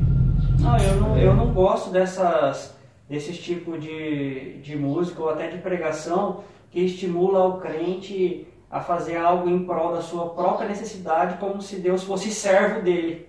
Não, 0.60 0.78
eu 0.78 0.94
não, 1.00 1.18
eu 1.18 1.34
não 1.34 1.52
gosto 1.52 1.90
dessas 1.90 2.74
desses 3.08 3.38
tipos 3.38 3.80
de, 3.80 4.60
de 4.60 4.76
música 4.76 5.22
ou 5.22 5.30
até 5.30 5.48
de 5.48 5.58
pregação 5.58 6.44
que 6.70 6.80
estimula 6.80 7.46
o 7.46 7.60
crente 7.60 8.46
a 8.70 8.80
fazer 8.80 9.16
algo 9.16 9.48
em 9.48 9.64
prol 9.64 9.92
da 9.92 10.02
sua 10.02 10.30
própria 10.30 10.68
necessidade, 10.68 11.38
como 11.38 11.62
se 11.62 11.76
Deus 11.76 12.02
fosse 12.02 12.30
servo 12.30 12.82
dele. 12.82 13.28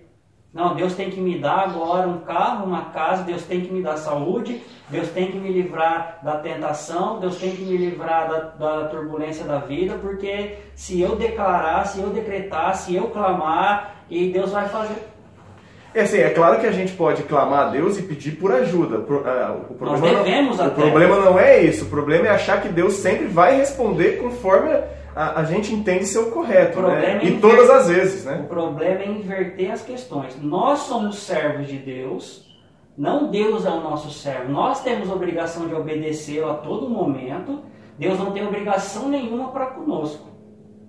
Não, 0.52 0.74
Deus 0.74 0.94
tem 0.94 1.10
que 1.10 1.20
me 1.20 1.38
dar 1.38 1.68
agora 1.68 2.08
um 2.08 2.20
carro, 2.20 2.64
uma 2.64 2.86
casa, 2.86 3.22
Deus 3.22 3.42
tem 3.44 3.60
que 3.60 3.70
me 3.70 3.82
dar 3.82 3.98
saúde, 3.98 4.62
Deus 4.88 5.10
tem 5.10 5.30
que 5.30 5.36
me 5.36 5.52
livrar 5.52 6.18
da 6.22 6.38
tentação, 6.38 7.20
Deus 7.20 7.36
tem 7.36 7.54
que 7.54 7.62
me 7.62 7.76
livrar 7.76 8.28
da, 8.28 8.38
da 8.38 8.88
turbulência 8.88 9.44
da 9.44 9.58
vida, 9.58 9.98
porque 9.98 10.56
se 10.74 11.00
eu 11.00 11.14
declarar, 11.14 11.86
se 11.86 12.00
eu 12.00 12.08
decretar, 12.08 12.74
se 12.74 12.94
eu 12.94 13.10
clamar, 13.10 13.96
e 14.08 14.32
Deus 14.32 14.52
vai 14.52 14.68
fazer. 14.68 14.96
É 15.96 16.02
assim, 16.02 16.18
é 16.18 16.28
claro 16.28 16.60
que 16.60 16.66
a 16.66 16.72
gente 16.72 16.92
pode 16.92 17.22
clamar 17.22 17.68
a 17.68 17.70
Deus 17.70 17.96
e 17.96 18.02
pedir 18.02 18.32
por 18.32 18.52
ajuda. 18.52 18.96
Ah, 19.24 19.56
o 19.70 19.74
problema 19.74 20.12
Nós 20.12 20.24
devemos 20.26 20.58
não, 20.58 20.66
até. 20.66 20.74
O 20.74 20.90
problema 20.90 21.16
não 21.20 21.40
é 21.40 21.62
isso. 21.62 21.86
O 21.86 21.88
problema 21.88 22.26
é 22.26 22.30
achar 22.32 22.60
que 22.60 22.68
Deus 22.68 22.92
sempre 22.96 23.24
vai 23.28 23.56
responder 23.56 24.20
conforme 24.20 24.74
a, 25.14 25.40
a 25.40 25.44
gente 25.44 25.72
entende 25.72 26.04
ser 26.04 26.18
o 26.18 26.30
correto. 26.30 26.80
O 26.80 26.82
né? 26.82 27.20
É 27.22 27.24
e 27.24 27.38
todas 27.38 27.70
as 27.70 27.88
vezes. 27.88 28.26
Né? 28.26 28.42
O 28.44 28.46
problema 28.46 29.00
é 29.00 29.08
inverter 29.08 29.70
as 29.70 29.80
questões. 29.80 30.36
Nós 30.42 30.80
somos 30.80 31.20
servos 31.20 31.66
de 31.66 31.78
Deus, 31.78 32.46
não 32.94 33.30
Deus 33.30 33.64
é 33.64 33.70
o 33.70 33.80
nosso 33.80 34.10
servo. 34.10 34.52
Nós 34.52 34.82
temos 34.82 35.10
obrigação 35.10 35.66
de 35.66 35.74
obedecê-lo 35.74 36.50
a 36.50 36.54
todo 36.56 36.90
momento. 36.90 37.62
Deus 37.98 38.18
não 38.18 38.32
tem 38.32 38.46
obrigação 38.46 39.08
nenhuma 39.08 39.48
para 39.48 39.64
conosco. 39.68 40.28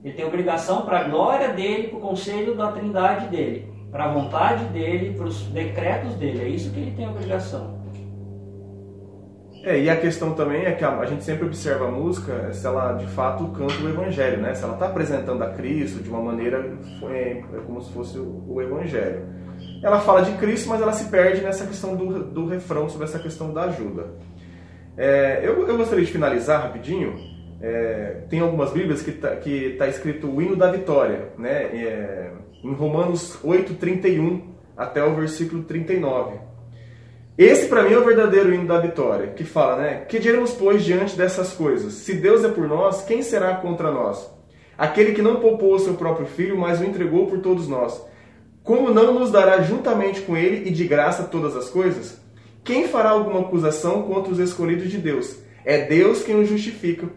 Ele 0.04 0.14
tem 0.14 0.26
obrigação 0.26 0.82
para 0.82 1.00
a 1.00 1.04
glória 1.04 1.48
dele, 1.48 1.88
para 1.88 1.98
o 1.98 2.02
conselho 2.02 2.56
da 2.56 2.74
trindade 2.74 3.28
dele 3.28 3.67
para 3.92 4.06
a 4.06 4.14
vontade 4.14 4.66
dele, 4.66 5.16
para 5.16 5.26
os 5.26 5.44
decretos 5.48 6.16
dele. 6.16 6.44
É 6.44 6.48
isso 6.50 6.72
que 6.72 6.80
ele 6.80 6.92
tem 6.92 7.08
obrigação. 7.08 7.78
É, 9.64 9.80
e 9.82 9.90
a 9.90 9.98
questão 9.98 10.34
também 10.34 10.66
é 10.66 10.72
que 10.72 10.84
a, 10.86 10.98
a, 10.98 11.06
gente 11.06 11.26
sempre 11.26 11.46
observa 11.46 11.88
a 11.88 11.92
música 11.92 12.54
se 12.54 12.66
ela 12.66 12.94
de 12.94 13.06
fato 13.08 13.48
canta 13.48 13.74
o 13.84 13.90
Evangelho, 13.90 14.42
né? 14.42 14.54
Se 14.54 14.64
ela 14.64 14.76
está 14.76 14.86
apresentando 14.86 15.44
a 15.44 15.50
Cristo 15.50 16.02
de 16.02 16.10
uma 16.10 16.22
maneira 16.22 16.74
é, 17.04 17.44
é 17.54 17.60
como 17.66 17.82
se 17.82 17.92
fosse 17.92 18.18
o, 18.18 18.46
o, 18.48 18.62
Evangelho. 18.62 19.24
Ela 19.84 20.00
fala 20.00 20.22
de 20.22 20.32
Cristo, 20.38 20.70
mas 20.70 20.82
ela 20.82 20.94
se 20.94 21.10
perde 21.10 21.42
nessa 21.42 21.66
questão 21.66 21.98
do, 21.98 22.24
do 22.24 22.48
refrão, 22.48 22.88
sobre 22.88 23.08
essa 23.08 23.20
questão 23.20 23.54
da 23.54 23.64
ajuda. 23.64 24.06
É, 24.96 25.42
eu, 25.44 25.68
eu 25.68 25.76
gostaria 25.76 26.06
de 26.06 26.12
finalizar 26.12 26.62
rapidinho. 26.62 27.16
É, 27.60 28.22
tem 28.30 28.40
algumas 28.40 28.72
Bíblias 28.72 29.02
que 29.02 29.10
está 29.10 29.36
que 29.36 29.76
tá 29.78 29.88
escrito 29.88 30.30
o 30.30 30.42
hino 30.42 30.56
da 30.56 30.72
vitória, 30.72 31.30
né? 31.38 32.32
Em 32.64 32.74
Romanos 32.74 33.38
8, 33.44 33.76
31 33.76 34.42
até 34.76 35.04
o 35.04 35.16
versículo 35.16 35.64
39. 35.64 36.38
Esse 37.38 37.68
para 37.68 37.84
mim 37.84 37.94
é 37.94 37.98
o 37.98 38.04
verdadeiro 38.04 38.54
hino 38.54 38.66
da 38.66 38.80
vitória, 38.80 39.28
que 39.28 39.44
fala, 39.44 39.78
né? 39.78 40.06
Que 40.08 40.18
diremos, 40.18 40.54
pois, 40.54 40.84
diante 40.84 41.16
dessas 41.16 41.54
coisas? 41.54 41.94
Se 41.94 42.14
Deus 42.14 42.44
é 42.44 42.50
por 42.50 42.68
nós, 42.68 43.04
quem 43.04 43.22
será 43.22 43.56
contra 43.56 43.92
nós? 43.92 44.28
Aquele 44.76 45.14
que 45.14 45.22
não 45.22 45.40
poupou 45.40 45.76
o 45.76 45.80
seu 45.80 45.94
próprio 45.94 46.26
filho, 46.26 46.58
mas 46.58 46.80
o 46.80 46.84
entregou 46.84 47.28
por 47.28 47.40
todos 47.40 47.68
nós. 47.68 48.02
Como 48.64 48.92
não 48.92 49.14
nos 49.14 49.32
dará 49.32 49.62
juntamente 49.62 50.22
com 50.22 50.36
ele 50.36 50.68
e 50.68 50.72
de 50.72 50.88
graça 50.88 51.24
todas 51.24 51.56
as 51.56 51.70
coisas? 51.70 52.20
Quem 52.64 52.88
fará 52.88 53.12
alguma 53.12 53.42
acusação 53.42 54.02
contra 54.02 54.32
os 54.32 54.40
escolhidos 54.40 54.90
de 54.90 54.98
Deus? 54.98 55.38
É 55.64 55.86
Deus 55.86 56.24
quem 56.24 56.40
os 56.40 56.50
justifica. 56.50 57.08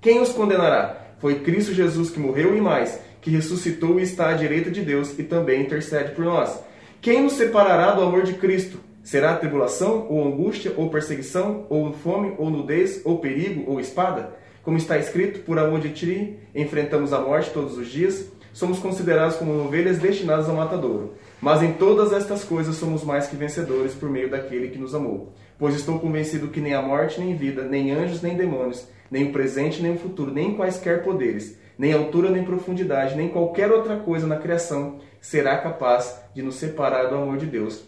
Quem 0.00 0.20
os 0.20 0.30
condenará? 0.30 1.14
Foi 1.18 1.40
Cristo 1.40 1.72
Jesus 1.72 2.10
que 2.10 2.20
morreu 2.20 2.56
e 2.56 2.60
mais, 2.60 3.00
que 3.24 3.30
ressuscitou 3.30 3.98
e 3.98 4.02
está 4.02 4.28
à 4.28 4.34
direita 4.34 4.70
de 4.70 4.82
Deus 4.82 5.18
e 5.18 5.22
também 5.22 5.62
intercede 5.62 6.12
por 6.12 6.26
nós. 6.26 6.60
Quem 7.00 7.22
nos 7.22 7.32
separará 7.32 7.92
do 7.92 8.02
amor 8.02 8.22
de 8.22 8.34
Cristo? 8.34 8.78
Será 9.02 9.34
tribulação, 9.34 10.06
ou 10.10 10.26
angústia, 10.26 10.74
ou 10.76 10.90
perseguição, 10.90 11.64
ou 11.70 11.94
fome, 11.94 12.34
ou 12.36 12.50
nudez, 12.50 13.00
ou 13.02 13.18
perigo, 13.18 13.64
ou 13.66 13.80
espada? 13.80 14.36
Como 14.62 14.76
está 14.76 14.98
escrito, 14.98 15.40
por 15.40 15.58
amor 15.58 15.80
de 15.80 15.88
ti 15.88 16.36
enfrentamos 16.54 17.14
a 17.14 17.18
morte 17.18 17.50
todos 17.50 17.78
os 17.78 17.88
dias, 17.88 18.30
somos 18.52 18.78
considerados 18.78 19.36
como 19.36 19.64
ovelhas 19.64 19.98
destinadas 19.98 20.46
ao 20.46 20.56
matadouro. 20.56 21.14
Mas 21.40 21.62
em 21.62 21.72
todas 21.72 22.12
estas 22.12 22.44
coisas 22.44 22.76
somos 22.76 23.02
mais 23.02 23.26
que 23.26 23.36
vencedores 23.36 23.94
por 23.94 24.10
meio 24.10 24.28
daquele 24.28 24.68
que 24.68 24.78
nos 24.78 24.94
amou. 24.94 25.32
Pois 25.58 25.74
estou 25.74 25.98
convencido 25.98 26.48
que 26.48 26.60
nem 26.60 26.74
a 26.74 26.82
morte, 26.82 27.18
nem 27.20 27.34
vida, 27.34 27.62
nem 27.62 27.90
anjos, 27.90 28.20
nem 28.20 28.36
demônios, 28.36 28.86
nem 29.10 29.24
o 29.24 29.32
presente, 29.32 29.80
nem 29.80 29.94
o 29.94 29.98
futuro, 29.98 30.30
nem 30.30 30.54
quaisquer 30.54 31.02
poderes, 31.02 31.58
nem 31.78 31.92
altura, 31.92 32.30
nem 32.30 32.44
profundidade, 32.44 33.16
nem 33.16 33.28
qualquer 33.28 33.70
outra 33.70 33.96
coisa 33.96 34.26
na 34.26 34.36
criação 34.36 35.00
será 35.20 35.58
capaz 35.58 36.22
de 36.34 36.42
nos 36.42 36.56
separar 36.56 37.08
do 37.08 37.16
amor 37.16 37.36
de 37.36 37.46
Deus 37.46 37.82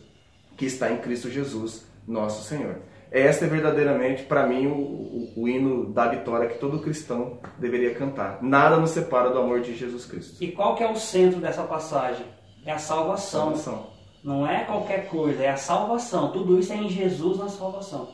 que 0.56 0.64
está 0.64 0.90
em 0.90 0.96
Cristo 0.96 1.30
Jesus, 1.30 1.86
nosso 2.06 2.42
Senhor. 2.42 2.76
Esta 3.10 3.44
é 3.44 3.48
verdadeiramente, 3.48 4.24
para 4.24 4.46
mim, 4.46 4.66
o, 4.66 4.74
o, 4.74 5.32
o, 5.36 5.48
hino 5.48 5.92
da 5.92 6.08
vitória 6.08 6.48
que 6.48 6.58
todo 6.58 6.80
cristão 6.80 7.38
deveria 7.58 7.94
cantar. 7.94 8.42
Nada 8.42 8.76
nos 8.76 8.90
separa 8.90 9.30
do 9.30 9.38
amor 9.38 9.60
de 9.60 9.76
Jesus 9.76 10.04
Cristo. 10.06 10.42
E 10.42 10.48
qual 10.48 10.74
que 10.74 10.82
é 10.82 10.90
o 10.90 10.96
centro 10.96 11.38
dessa 11.38 11.62
passagem? 11.62 12.26
É 12.64 12.72
a 12.72 12.78
salvação. 12.78 13.54
salvação. 13.54 13.86
Não 14.24 14.46
é 14.46 14.64
qualquer 14.64 15.08
coisa, 15.08 15.44
é 15.44 15.50
a 15.50 15.56
salvação. 15.56 16.32
Tudo 16.32 16.58
isso 16.58 16.72
é 16.72 16.76
em 16.76 16.88
Jesus 16.88 17.38
na 17.38 17.48
salvação. 17.48 18.08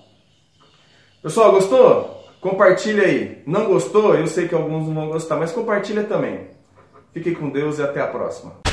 Pessoal, 1.22 1.52
gostou? 1.52 2.21
Compartilha 2.42 3.05
aí. 3.05 3.40
Não 3.46 3.66
gostou? 3.66 4.16
Eu 4.16 4.26
sei 4.26 4.48
que 4.48 4.55
alguns 4.55 4.88
não 4.88 4.94
vão 4.94 5.09
gostar, 5.11 5.37
mas 5.37 5.52
compartilha 5.52 6.02
também. 6.02 6.48
Fique 7.12 7.37
com 7.37 7.48
Deus 7.48 7.78
e 7.78 7.83
até 7.83 8.00
a 8.00 8.09
próxima. 8.09 8.71